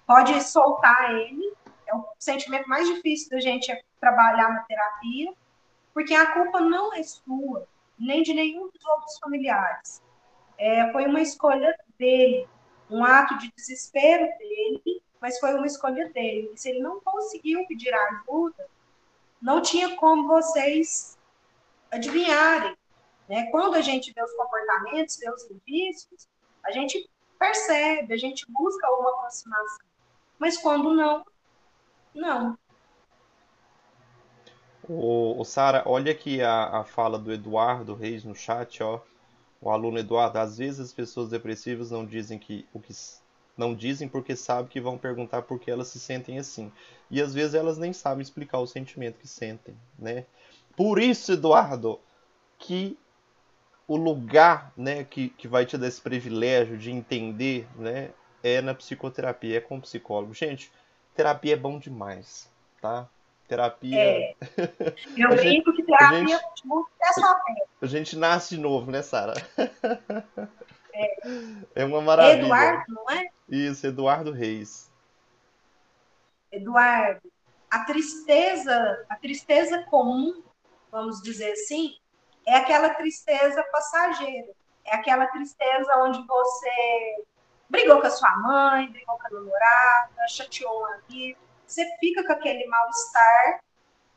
[0.08, 1.54] pode soltar ele,
[1.86, 3.72] é o sentimento mais difícil da gente
[4.02, 5.32] trabalhar na terapia,
[5.94, 7.68] porque a culpa não é sua,
[8.00, 10.02] nem de nenhum dos outros familiares.
[10.58, 12.48] É, foi uma escolha dele,
[12.94, 16.52] um ato de desespero dele, mas foi uma escolha dele.
[16.54, 18.68] E se ele não conseguiu pedir ajuda,
[19.42, 21.18] não tinha como vocês
[21.92, 22.78] adivinharem.
[23.28, 23.50] Né?
[23.50, 26.28] Quando a gente vê os comportamentos, vê os indícios,
[26.64, 29.86] a gente percebe, a gente busca uma aproximação.
[30.38, 31.26] Mas quando não,
[32.14, 32.58] não.
[34.88, 39.02] O, o Sara, olha aqui a, a fala do Eduardo Reis no chat, ó.
[39.64, 42.94] O aluno Eduardo, às vezes as pessoas depressivas não dizem que o que
[43.56, 46.70] não dizem porque sabem que vão perguntar por que elas se sentem assim.
[47.10, 50.26] E às vezes elas nem sabem explicar o sentimento que sentem, né?
[50.76, 51.98] Por isso, Eduardo,
[52.60, 52.98] que
[53.88, 58.12] o lugar, né, que, que vai te dar esse privilégio de entender, né,
[58.42, 60.34] é na psicoterapia, é com o psicólogo.
[60.34, 60.72] Gente,
[61.16, 62.50] terapia é bom demais,
[62.82, 63.08] tá?
[63.48, 64.36] Terapia É.
[65.18, 67.68] Eu A gente- brinco que terapia gente- tipo, é só tempo.
[67.82, 69.34] A gente nasce de novo, né, Sara?
[71.74, 72.44] É uma maravilha.
[72.46, 73.26] Eduardo, não é?
[73.50, 74.92] Isso, Eduardo Reis.
[76.52, 77.32] Eduardo,
[77.72, 80.44] a tristeza, a tristeza comum,
[80.92, 81.98] vamos dizer assim,
[82.46, 84.52] é aquela tristeza passageira.
[84.86, 87.24] É aquela tristeza onde você
[87.70, 92.34] brigou com a sua mãe, brigou com a namorada, chateou um amigo, você fica com
[92.34, 93.60] aquele mal-estar,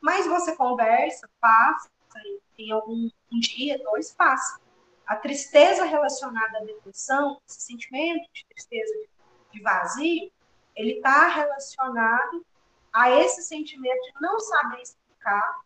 [0.01, 1.89] mas você conversa, passa,
[2.57, 4.59] em algum um dia, dois, passa.
[5.05, 8.93] A tristeza relacionada à depressão, esse sentimento de tristeza,
[9.51, 10.31] de vazio,
[10.75, 12.45] ele está relacionado
[12.93, 15.61] a esse sentimento de não saber explicar,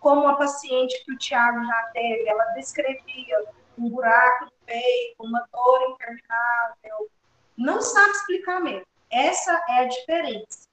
[0.00, 3.44] como a paciente que o Tiago já teve, ela descrevia
[3.78, 7.10] um buraco no peito, uma dor interminável,
[7.56, 8.86] não sabe explicar mesmo.
[9.10, 10.68] Essa é a diferença.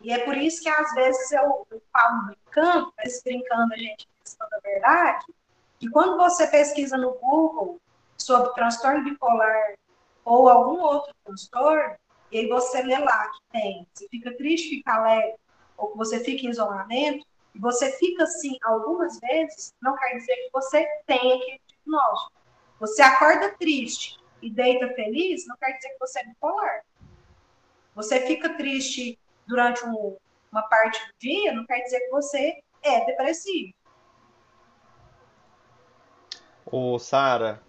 [0.00, 4.08] E é por isso que às vezes eu, eu falo brincando, mas brincando a gente
[4.22, 5.24] questão da verdade,
[5.78, 7.80] que quando você pesquisa no Google
[8.16, 9.74] sobre transtorno bipolar
[10.24, 11.96] ou algum outro transtorno,
[12.30, 15.34] e aí você lê lá que tem, você fica triste, fica alegre,
[15.76, 20.36] ou que você fica em isolamento, e você fica assim algumas vezes, não quer dizer
[20.36, 22.32] que você tenha aquele diagnóstico.
[22.78, 26.84] Você acorda triste e deita feliz, não quer dizer que você é bipolar.
[27.94, 29.18] Você fica triste
[29.48, 30.16] durante um,
[30.52, 33.72] uma parte do dia, não quer dizer que você é depressivo.
[36.64, 37.62] Ô, Sara,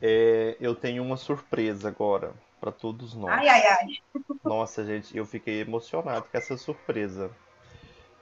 [0.00, 3.32] é, eu tenho uma surpresa agora para todos nós.
[3.32, 3.86] Ai, ai, ai.
[4.44, 7.30] Nossa, gente, eu fiquei emocionado com essa surpresa.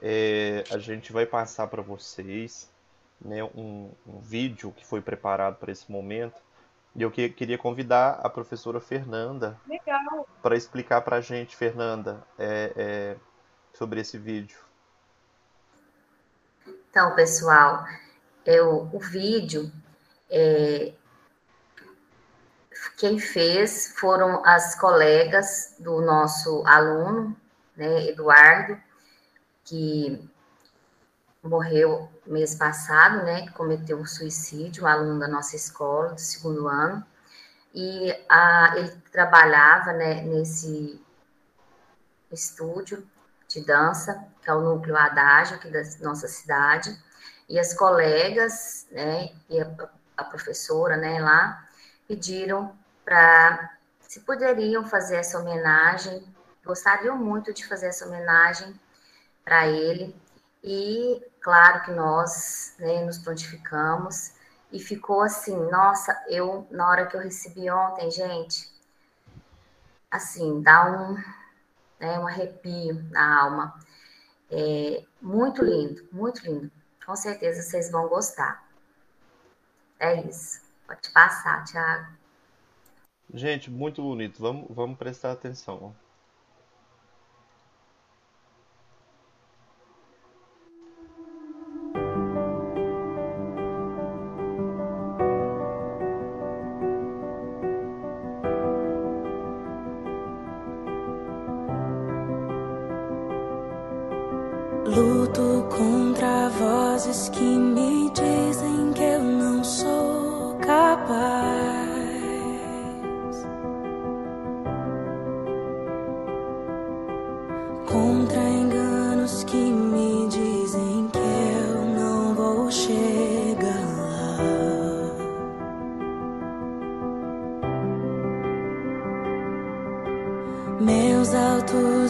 [0.01, 2.71] É, a gente vai passar para vocês
[3.19, 6.41] né, um, um, vídeo que foi preparado para esse momento.
[6.95, 9.59] E eu que, queria convidar a professora Fernanda
[10.41, 13.17] para explicar para a gente, Fernanda, é, é,
[13.73, 14.59] sobre esse vídeo.
[16.89, 17.85] Então, pessoal,
[18.45, 19.71] eu, o vídeo
[20.29, 20.93] é,
[22.97, 27.35] quem fez foram as colegas do nosso aluno,
[27.75, 28.77] né, Eduardo,
[29.63, 30.29] que
[31.43, 36.67] morreu mês passado, né, que cometeu um suicídio, um aluno da nossa escola, do segundo
[36.67, 37.03] ano,
[37.73, 41.01] e a, ele trabalhava, né, nesse
[42.31, 43.07] estúdio
[43.47, 46.95] de dança, que é o Núcleo Adágio aqui da nossa cidade,
[47.49, 49.67] e as colegas, né, e a,
[50.17, 51.67] a professora, né, lá,
[52.07, 56.21] pediram para se poderiam fazer essa homenagem,
[56.65, 58.77] gostariam muito de fazer essa homenagem
[59.43, 60.13] para ele.
[60.61, 64.33] E claro que nós né, nos prontificamos
[64.71, 68.71] e ficou assim, nossa, eu na hora que eu recebi ontem, gente,
[70.09, 71.15] assim, dá um,
[71.99, 73.79] né, um arrepio na alma.
[74.49, 76.71] É, muito lindo, muito lindo.
[77.05, 78.65] Com certeza vocês vão gostar.
[79.99, 80.61] É isso.
[80.85, 82.11] Pode passar, Thiago.
[83.33, 84.41] Gente, muito bonito.
[84.41, 85.95] Vamos, vamos prestar atenção.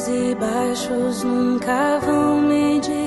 [0.07, 3.01] E baixos nunca vão medir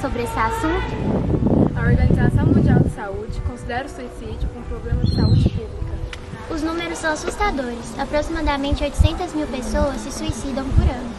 [0.00, 1.72] sobre esse assunto?
[1.76, 5.92] A Organização Mundial de Saúde considera o suicídio um problema de saúde pública.
[6.50, 7.98] Os números são assustadores.
[7.98, 11.12] Aproximadamente 800 mil pessoas se suicidam por ano.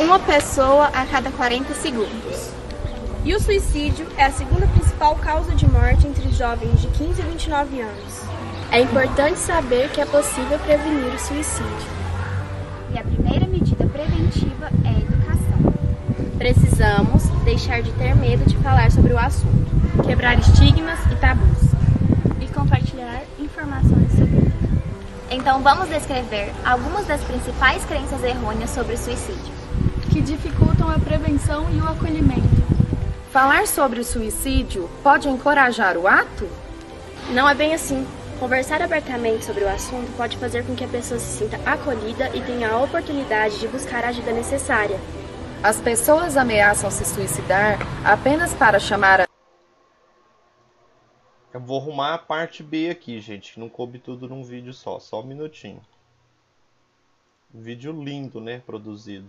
[0.00, 2.50] Uma pessoa a cada 40 segundos.
[3.24, 7.24] E o suicídio é a segunda principal causa de morte entre jovens de 15 a
[7.24, 8.22] 29 anos.
[8.70, 11.98] É importante saber que é possível prevenir o suicídio.
[12.92, 15.74] E a primeira medida preventiva é a educação.
[16.38, 17.17] Precisamos
[17.58, 21.58] deixar de ter medo de falar sobre o assunto, quebrar estigmas e tabus
[22.40, 24.52] e compartilhar informações sobre o
[25.28, 29.52] Então vamos descrever algumas das principais crenças errôneas sobre o suicídio,
[30.12, 32.46] que dificultam a prevenção e o acolhimento
[33.32, 36.48] Falar sobre o suicídio pode encorajar o ato?
[37.30, 38.06] Não é bem assim.
[38.38, 42.40] Conversar abertamente sobre o assunto pode fazer com que a pessoa se sinta acolhida e
[42.40, 44.98] tenha a oportunidade de buscar a ajuda necessária.
[45.62, 49.26] As pessoas ameaçam se suicidar apenas para chamar a.
[51.52, 53.58] Eu vou arrumar a parte B aqui, gente.
[53.58, 55.00] Não coube tudo num vídeo só.
[55.00, 55.82] Só um minutinho.
[57.52, 58.62] vídeo lindo, né?
[58.64, 59.28] Produzido.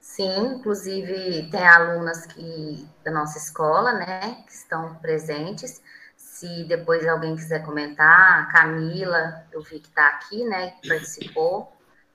[0.00, 5.80] Sim, inclusive tem alunas que, da nossa escola, né, que estão presentes.
[6.16, 11.72] Se depois alguém quiser comentar, a Camila, eu vi que está aqui, né, que participou.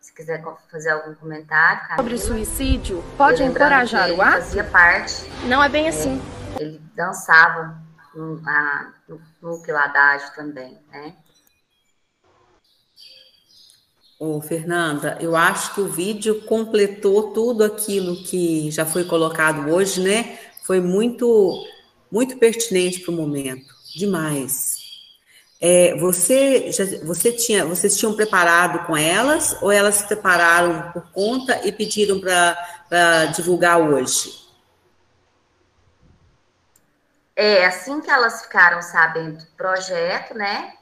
[0.08, 1.82] Se quiser fazer algum comentário.
[1.82, 4.32] Camila, Sobre suicídio, pode encorajar o ato?
[4.36, 5.26] fazia parte.
[5.48, 6.22] Não é bem assim.
[6.58, 7.78] É, ele dançava
[8.16, 8.94] no, a,
[9.42, 11.14] no adágio também, né?
[14.18, 20.02] Ô, Fernanda, eu acho que o vídeo completou tudo aquilo que já foi colocado hoje,
[20.02, 20.40] né?
[20.64, 21.66] Foi muito,
[22.10, 24.77] muito pertinente para o momento, demais.
[25.60, 31.12] É, você, já, você tinha, vocês tinham preparado com elas ou elas se prepararam por
[31.12, 34.46] conta e pediram para divulgar hoje?
[37.36, 40.74] É, assim que elas ficaram sabendo do projeto, né?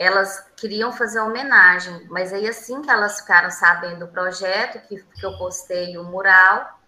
[0.00, 5.26] elas queriam fazer homenagem, mas aí assim que elas ficaram sabendo do projeto, que, que
[5.26, 6.79] eu postei o mural,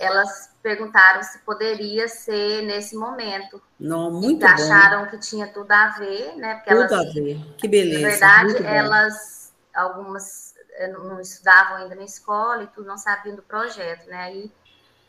[0.00, 3.62] elas perguntaram se poderia ser nesse momento.
[3.78, 6.54] Não, muito e acharam que tinha tudo a ver, né?
[6.54, 8.00] Porque tudo elas, a ver, que beleza.
[8.00, 13.42] Na verdade, elas, algumas eh, não estudavam ainda na escola e tudo, não sabiam do
[13.42, 14.16] projeto, né?
[14.16, 14.52] Aí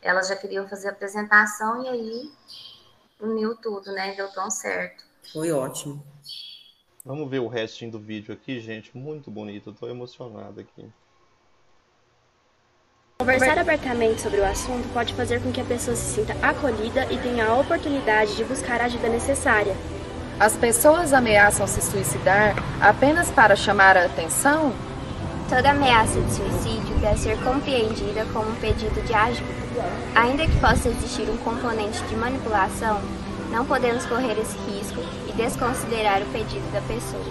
[0.01, 2.31] elas já queriam fazer a apresentação e aí
[3.21, 4.13] uniu tudo, né?
[4.13, 5.05] Deu tão certo.
[5.31, 6.03] Foi ótimo.
[7.05, 8.95] Vamos ver o restinho do vídeo aqui, gente.
[8.95, 10.91] Muito bonito, estou emocionado aqui.
[13.21, 17.17] Conversar abertamente sobre o assunto pode fazer com que a pessoa se sinta acolhida e
[17.17, 19.75] tenha a oportunidade de buscar a ajuda necessária.
[20.39, 24.73] As pessoas ameaçam se suicidar apenas para chamar a atenção?
[25.47, 29.85] Toda ameaça de suicídio deve ser compreendida como um pedido de ajuda.
[30.15, 32.99] Ainda que possa existir um componente de manipulação,
[33.51, 34.99] não podemos correr esse risco
[35.29, 37.23] e desconsiderar o pedido da pessoa.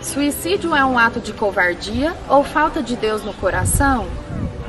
[0.00, 4.06] Suicídio é um ato de covardia ou falta de Deus no coração?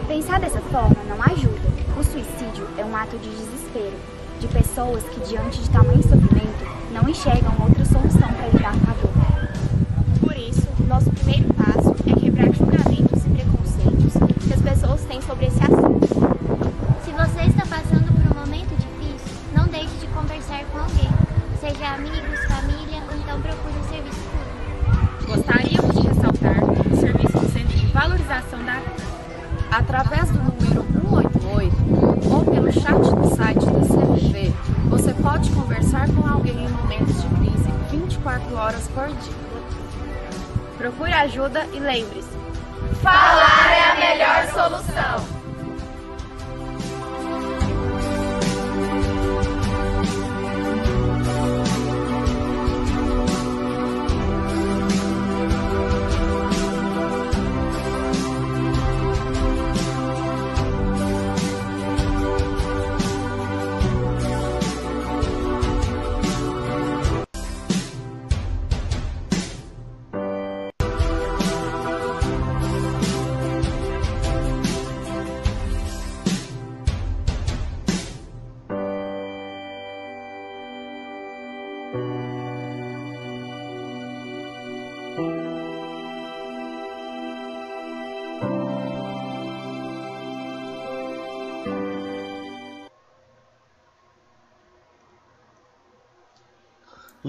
[0.08, 1.62] Pensar dessa forma não ajuda.
[1.98, 3.96] O suicídio é um ato de desespero,
[4.40, 8.94] de pessoas que, diante de tamanho sofrimento, não enxergam outra solução para lidar com a
[8.94, 9.14] dor.
[10.20, 14.14] Por isso, nosso primeiro passo é quebrar julgamentos e preconceitos
[14.46, 16.08] que as pessoas têm sobre esse assunto.
[17.04, 21.10] Se você está passando por um momento difícil, não deixe de conversar com alguém,
[21.60, 25.36] seja amigos, família ou então procure um serviço público.
[25.36, 28.93] Gostaríamos de ressaltar o serviço do Centro de Valorização da Vida.
[29.76, 34.54] Através do número 188 ou pelo chat do site da CVV,
[34.88, 39.34] você pode conversar com alguém em momentos de crise 24 horas por dia.
[40.78, 42.30] Procure ajuda e lembre-se:
[43.02, 45.43] falar é a melhor solução.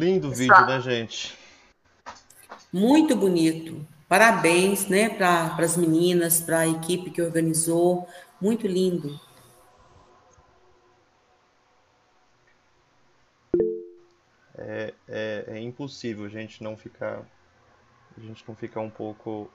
[0.05, 1.35] Lindo vídeo, né, gente?
[2.71, 3.87] Muito bonito.
[4.07, 8.07] Parabéns, né, para as meninas, para a equipe que organizou.
[8.39, 9.19] Muito lindo.
[14.59, 17.27] É, é, é impossível a gente não ficar,
[18.15, 19.51] a gente não ficar um pouco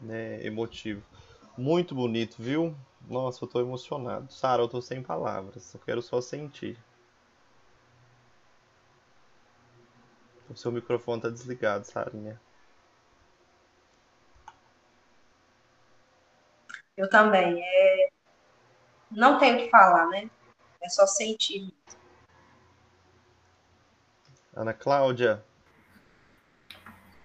[0.00, 1.02] né, emotivo.
[1.58, 2.74] Muito bonito, viu?
[3.06, 4.32] Nossa, eu tô emocionado.
[4.32, 5.74] Sara, eu tô sem palavras.
[5.74, 6.78] Eu quero só sentir.
[10.48, 12.40] O seu microfone tá desligado, Sarinha.
[16.96, 17.62] Eu também.
[17.62, 18.08] É...
[19.10, 20.30] Não tenho o que falar, né?
[20.80, 21.72] É só sentir.
[24.54, 25.44] Ana Cláudia.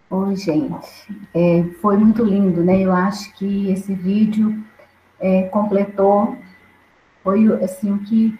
[0.09, 1.07] Oi, gente.
[1.33, 2.81] É, foi muito lindo, né?
[2.81, 4.61] Eu acho que esse vídeo
[5.17, 6.37] é, completou,
[7.23, 8.37] foi assim, o que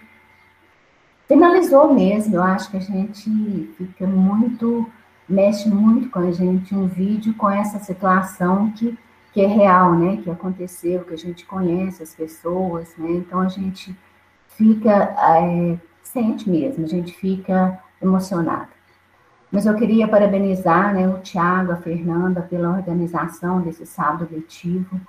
[1.32, 2.36] finalizou mesmo.
[2.36, 4.90] Eu acho que a gente fica muito,
[5.28, 8.98] mexe muito com a gente um vídeo com essa situação que,
[9.32, 10.18] que é real, né?
[10.18, 13.12] Que aconteceu, que a gente conhece as pessoas, né?
[13.12, 13.96] Então a gente
[14.50, 18.70] fica, é, sente mesmo, a gente fica emocionado.
[19.50, 25.00] Mas eu queria parabenizar né, o Tiago, a Fernanda, pela organização desse sábado letivo.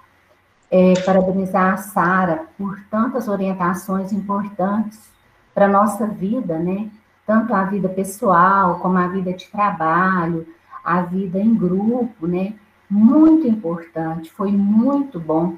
[0.69, 5.12] É, parabenizar a Sara por tantas orientações importantes
[5.55, 6.91] para a nossa vida, né?
[7.27, 10.47] Tanto a vida pessoal, como a vida de trabalho,
[10.85, 12.55] a vida em grupo, né?
[12.89, 15.57] Muito importante, foi muito bom.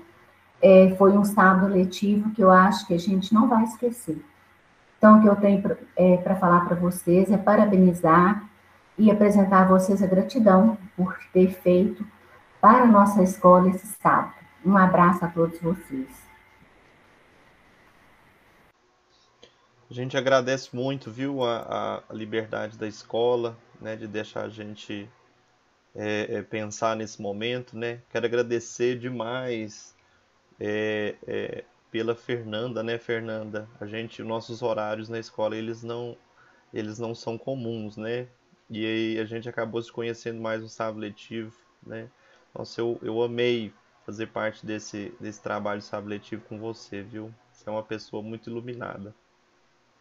[0.63, 4.23] É, foi um sábado letivo que eu acho que a gente não vai esquecer.
[4.97, 8.43] Então, o que eu tenho para é, falar para vocês é parabenizar
[8.97, 12.07] e apresentar a vocês a gratidão por ter feito
[12.61, 14.33] para a nossa escola esse sábado.
[14.65, 16.24] Um abraço a todos vocês.
[19.95, 25.09] A gente agradece muito, viu, a, a liberdade da escola, né, de deixar a gente
[25.95, 28.03] é, é, pensar nesse momento, né.
[28.11, 29.95] Quero agradecer demais
[30.59, 33.69] é, é pela Fernanda, né, Fernanda.
[33.81, 36.17] A gente, nossos horários na escola, eles não,
[36.73, 38.27] eles não são comuns, né.
[38.69, 41.55] E aí a gente acabou se conhecendo mais no sábado letivo,
[41.87, 42.11] né?
[42.53, 43.73] Nossa, eu, eu amei
[44.05, 47.33] fazer parte desse, desse trabalho sábado letivo com você, viu?
[47.53, 49.15] Você é uma pessoa muito iluminada.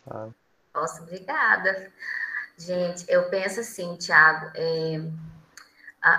[0.06, 0.30] Tá?
[0.74, 1.92] Nossa, obrigada.
[2.58, 5.02] Gente, eu penso assim, Tiago, é,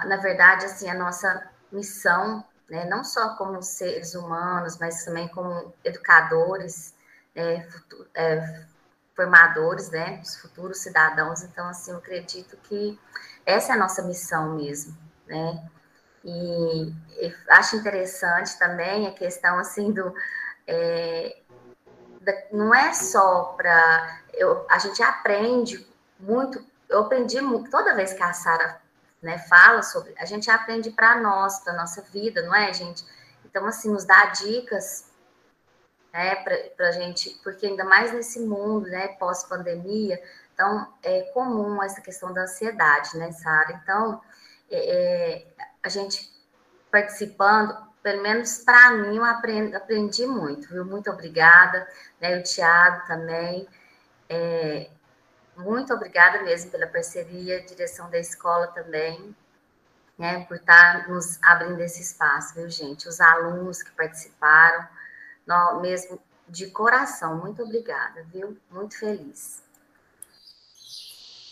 [0.06, 5.72] na verdade, assim, a nossa missão, né, não só como seres humanos, mas também como
[5.84, 6.94] educadores,
[7.34, 7.66] é,
[8.14, 8.64] é,
[9.14, 11.42] formadores, né, os futuros cidadãos.
[11.42, 12.98] Então, assim, eu acredito que
[13.46, 14.96] essa é a nossa missão mesmo,
[15.26, 15.70] né?
[16.24, 20.14] E, e acho interessante também a questão, assim, do...
[20.66, 21.43] É,
[22.52, 24.20] não é só para...
[24.68, 25.86] A gente aprende
[26.18, 28.80] muito, eu aprendi muito, toda vez que a Sara
[29.22, 33.04] né, fala sobre, a gente aprende para nós, para nossa vida, não é, gente?
[33.44, 35.10] Então, assim, nos dá dicas
[36.12, 36.36] né,
[36.76, 40.22] para a gente, porque ainda mais nesse mundo, né, pós-pandemia,
[40.52, 43.80] Então, é comum essa questão da ansiedade, né, Sara?
[43.82, 44.20] Então,
[44.70, 45.46] é, é,
[45.82, 46.32] a gente
[46.92, 50.84] participando, pelo menos para mim, eu aprendi, aprendi, muito, viu?
[50.84, 51.88] Muito obrigada,
[52.20, 52.38] né?
[52.38, 53.66] O Tiago também.
[54.28, 54.90] É,
[55.56, 59.34] muito obrigada mesmo pela parceria, direção da escola também,
[60.18, 60.44] né?
[60.44, 63.08] Por estar tá nos abrindo esse espaço, viu, gente?
[63.08, 64.86] Os alunos que participaram,
[65.80, 68.58] mesmo de coração, muito obrigada, viu?
[68.70, 69.63] Muito feliz.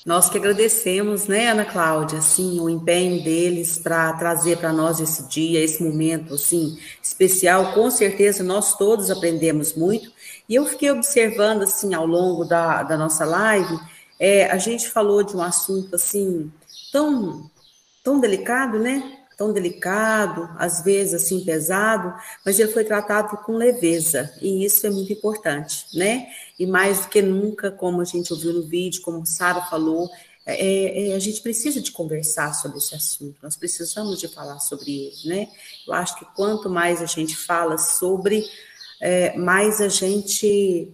[0.04, 5.28] Nós que agradecemos, né, Ana Cláudia, assim, o empenho deles para trazer para nós esse
[5.28, 7.72] dia, esse momento, assim, especial.
[7.72, 10.10] Com certeza, nós todos aprendemos muito.
[10.48, 13.78] E eu fiquei observando, assim, ao longo da, da nossa live,
[14.18, 16.50] é, a gente falou de um assunto, assim,
[16.90, 17.48] tão,
[18.02, 19.22] tão delicado, né?
[19.36, 22.14] Tão delicado, às vezes assim pesado,
[22.44, 26.28] mas ele foi tratado com leveza, e isso é muito importante, né?
[26.59, 30.10] E mais do que nunca, como a gente ouviu no vídeo, como Sara falou,
[30.44, 34.90] é, é, a gente precisa de conversar sobre esse assunto, nós precisamos de falar sobre
[34.90, 35.48] ele, né?
[35.86, 38.44] Eu acho que quanto mais a gente fala sobre,
[39.00, 40.92] é, mais a gente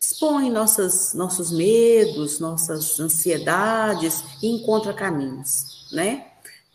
[0.00, 6.26] expõe nossas, nossos medos, nossas ansiedades e encontra caminhos, né?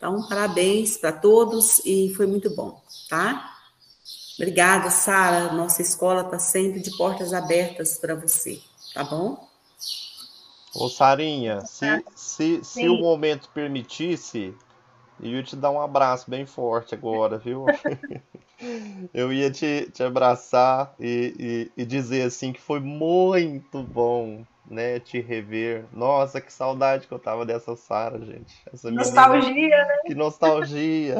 [0.04, 2.78] Então, parabéns para todos e foi muito bom,
[3.08, 3.54] tá?
[4.38, 5.54] Obrigada, Sara.
[5.54, 8.60] Nossa escola está sempre de portas abertas para você,
[8.92, 9.48] tá bom?
[10.74, 14.54] Ô, Sarinha, se, se, se o momento permitisse,
[15.22, 17.64] eu ia te dar um abraço bem forte agora, viu?
[19.14, 24.98] eu ia te, te abraçar e, e, e dizer assim que foi muito bom né,
[25.00, 25.84] te rever.
[25.92, 28.54] Nossa, que saudade que eu tava dessa Sara, gente.
[28.72, 29.96] Essa nostalgia, menina, né?
[30.06, 31.16] Que nostalgia.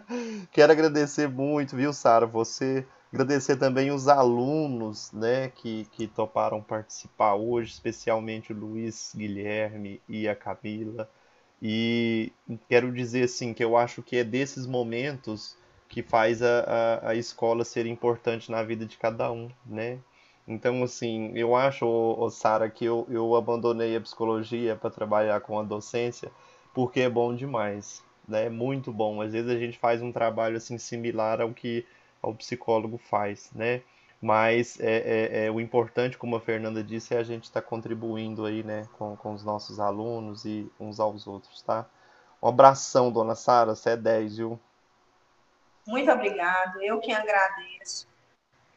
[0.52, 2.86] Quero agradecer muito, viu, Sara, você.
[3.12, 10.28] Agradecer também os alunos, né, que, que toparam participar hoje, especialmente o Luiz Guilherme e
[10.28, 11.08] a Camila.
[11.62, 12.32] E
[12.68, 15.56] quero dizer, assim, que eu acho que é desses momentos
[15.88, 19.98] que faz a, a, a escola ser importante na vida de cada um, né?
[20.46, 25.62] Então, assim, eu acho, Sara, que eu, eu abandonei a psicologia para trabalhar com a
[25.62, 26.30] docência
[26.76, 28.44] porque é bom demais, né?
[28.44, 29.22] É muito bom.
[29.22, 31.86] Às vezes a gente faz um trabalho assim similar ao que
[32.20, 33.80] o psicólogo faz, né?
[34.20, 37.66] Mas é, é, é, o importante, como a Fernanda disse, é a gente estar tá
[37.66, 41.86] contribuindo aí, né, com, com os nossos alunos e uns aos outros, tá?
[42.42, 44.60] Um abração, dona Sara, você é 10, viu?
[45.86, 48.06] Muito obrigado, eu que agradeço.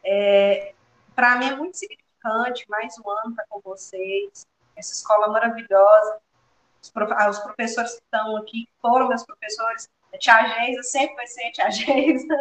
[0.03, 0.73] É,
[1.19, 6.21] para mim é muito significante, mais um ano estar com vocês, essa escola maravilhosa,
[6.81, 7.11] os, prof...
[7.11, 11.43] Ah, os professores que estão aqui, foram meus professores, a tia Geisa sempre vai ser
[11.47, 12.37] a tia Geisa,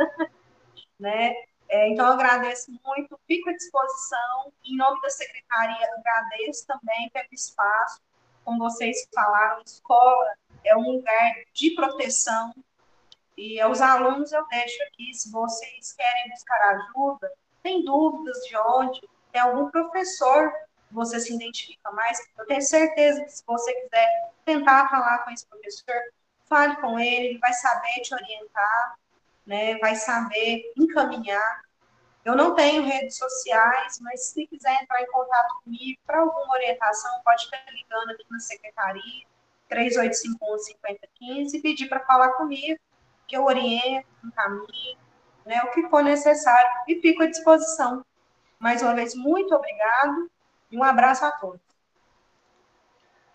[0.96, 1.34] né?
[1.68, 7.26] É, então, eu agradeço muito, fico à disposição, em nome da secretaria, agradeço também pelo
[7.32, 8.00] espaço,
[8.44, 10.34] como vocês falaram, escola
[10.64, 12.54] é um lugar de proteção,
[13.36, 17.28] e aos alunos eu deixo aqui, se vocês querem buscar ajuda,
[17.62, 19.00] tem dúvidas de onde,
[19.32, 20.52] tem algum professor
[20.88, 25.30] que você se identifica mais, eu tenho certeza que se você quiser tentar falar com
[25.30, 25.94] esse professor,
[26.46, 28.98] fale com ele, ele vai saber te orientar,
[29.46, 31.62] né, vai saber encaminhar.
[32.24, 37.10] Eu não tenho redes sociais, mas se quiser entrar em contato comigo para alguma orientação,
[37.24, 39.26] pode estar ligando aqui na secretaria,
[39.70, 42.78] 3851-5015, e pedir para falar comigo,
[43.26, 44.98] que eu oriento, encaminho,
[45.48, 48.04] né, o que for necessário e fico à disposição.
[48.58, 50.30] Mais uma vez, muito obrigado
[50.70, 51.60] e um abraço a todos.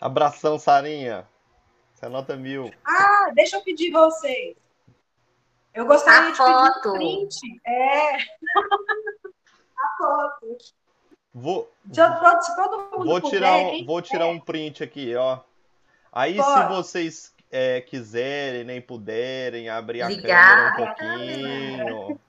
[0.00, 1.26] Abração, Sarinha.
[1.92, 2.72] Você anota mil.
[2.86, 4.56] Ah, deixa eu pedir vocês.
[5.74, 6.72] Eu gostaria a de foto.
[6.74, 7.60] pedir um print.
[7.66, 8.16] É.
[9.76, 10.56] a foto.
[11.32, 15.40] Vou, se todo mundo vou tirar, um, vou tirar um print aqui, ó.
[16.12, 16.62] Aí, Pode.
[16.62, 22.20] se vocês é, quiserem, nem puderem, abrir a câmera um pouquinho.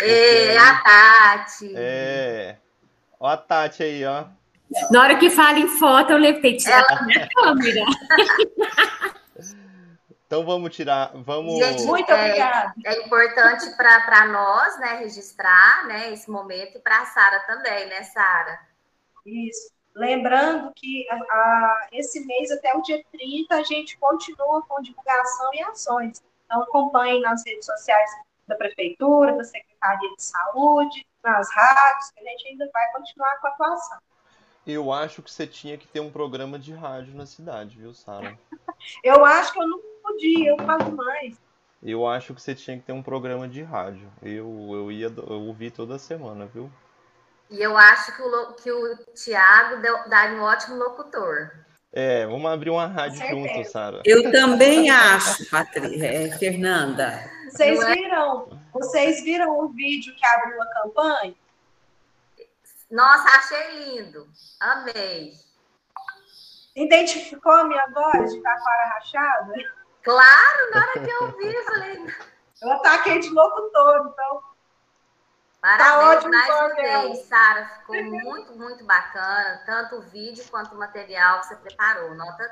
[0.00, 1.74] É, a Tati.
[1.76, 2.56] É.
[3.20, 4.24] Ó a Tati aí, ó.
[4.90, 7.00] Na hora que fala em foto, eu levei tirar Ela...
[7.00, 7.84] a câmera.
[10.26, 11.58] Então vamos tirar, vamos.
[11.58, 12.72] Gente, muito é, obrigada.
[12.86, 18.04] É importante para nós, né, registrar, né, esse momento e para a Sara também, né,
[18.04, 18.60] Sara?
[19.26, 19.72] Isso.
[19.94, 25.50] Lembrando que a, a, esse mês, até o dia 30, a gente continua com divulgação
[25.54, 26.22] e ações.
[26.46, 28.10] Então, acompanhem nas redes sociais
[28.46, 33.46] da Prefeitura, da Secretaria de Saúde, nas rádios, que a gente ainda vai continuar com
[33.46, 33.98] a atuação.
[34.66, 38.38] Eu acho que você tinha que ter um programa de rádio na cidade, viu, Sara?
[39.02, 41.40] eu acho que eu não podia, eu faço mais.
[41.82, 44.10] Eu acho que você tinha que ter um programa de rádio.
[44.22, 46.70] Eu, eu ia eu ouvi toda semana, viu?
[47.50, 51.50] E eu acho que o, que o Tiago daria um ótimo locutor.
[51.92, 54.00] É, vamos abrir uma rádio junto, Sara.
[54.04, 57.28] Eu também acho, Patrícia, é, Fernanda.
[57.50, 58.60] Vocês viram?
[58.72, 61.34] Vocês viram o vídeo que abriu a campanha?
[62.88, 64.28] Nossa, achei lindo.
[64.60, 65.32] Amei.
[66.76, 69.52] Identificou a minha voz de taquara rachada?
[70.02, 72.06] Claro, na hora que eu vi, eu falei.
[72.62, 74.49] Eu ataquei de locutor, então.
[75.60, 77.66] Parabéns tá mais uma vez, Sara.
[77.66, 79.62] Ficou muito, muito bacana.
[79.66, 82.14] Tanto o vídeo quanto o material que você preparou.
[82.14, 82.50] Nota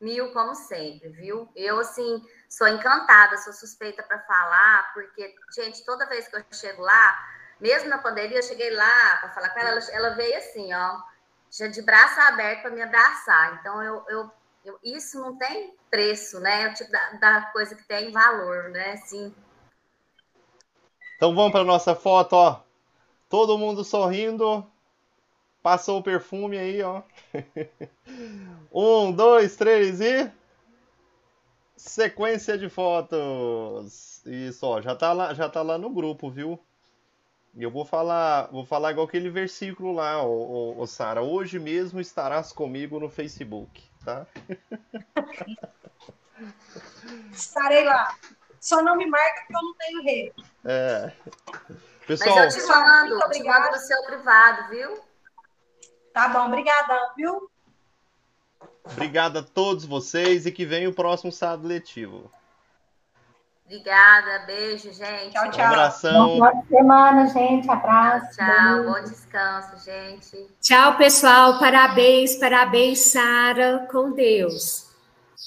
[0.00, 1.48] mil, como sempre, viu?
[1.54, 6.82] Eu, assim, sou encantada, sou suspeita para falar, porque, gente, toda vez que eu chego
[6.82, 7.18] lá,
[7.60, 10.98] mesmo na pandemia, eu cheguei lá para falar com ela, ela, ela veio assim, ó,
[11.50, 13.58] já de braço aberto para me abraçar.
[13.60, 14.30] Então, eu, eu,
[14.64, 16.62] eu, isso não tem preço, né?
[16.62, 18.92] É o tipo da, da coisa que tem valor, né?
[18.92, 19.34] Assim,
[21.20, 22.62] então vamos para nossa foto, ó.
[23.28, 24.66] Todo mundo sorrindo.
[25.62, 27.02] Passou o perfume aí, ó.
[28.72, 30.32] um, dois, três e.
[31.76, 34.24] Sequência de fotos.
[34.24, 36.58] Isso, ó, já tá lá, já tá lá no grupo, viu?
[37.54, 41.20] E eu vou falar, vou falar igual aquele versículo lá, ô, ô, ô Sara.
[41.20, 44.26] Hoje mesmo estarás comigo no Facebook, tá?
[47.30, 48.16] Estarei lá.
[48.60, 50.44] Só não me marca porque eu não tenho rede.
[50.64, 51.12] É.
[52.06, 55.00] Pessoal, Mas eu te mando, eu te mando no seu privado, viu?
[56.12, 57.50] Tá bom, obrigada, viu?
[58.84, 62.30] Obrigado a todos vocês e que venha o próximo sábado letivo.
[63.64, 65.30] Obrigada, beijo, gente.
[65.30, 65.64] Tchau, tchau.
[65.64, 66.38] Um abração.
[66.38, 67.70] Boa semana, gente.
[67.70, 68.36] Abraço.
[68.36, 70.50] Tchau, bom descanso, gente.
[70.60, 71.60] Tchau, pessoal.
[71.60, 73.86] Parabéns, parabéns, Sara.
[73.92, 74.90] Com Deus.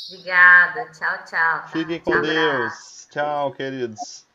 [0.08, 0.90] Obrigada.
[0.92, 1.68] Tchau, tchau.
[1.68, 2.93] Fiquem com Deus.
[3.14, 4.26] Tchau, queridos.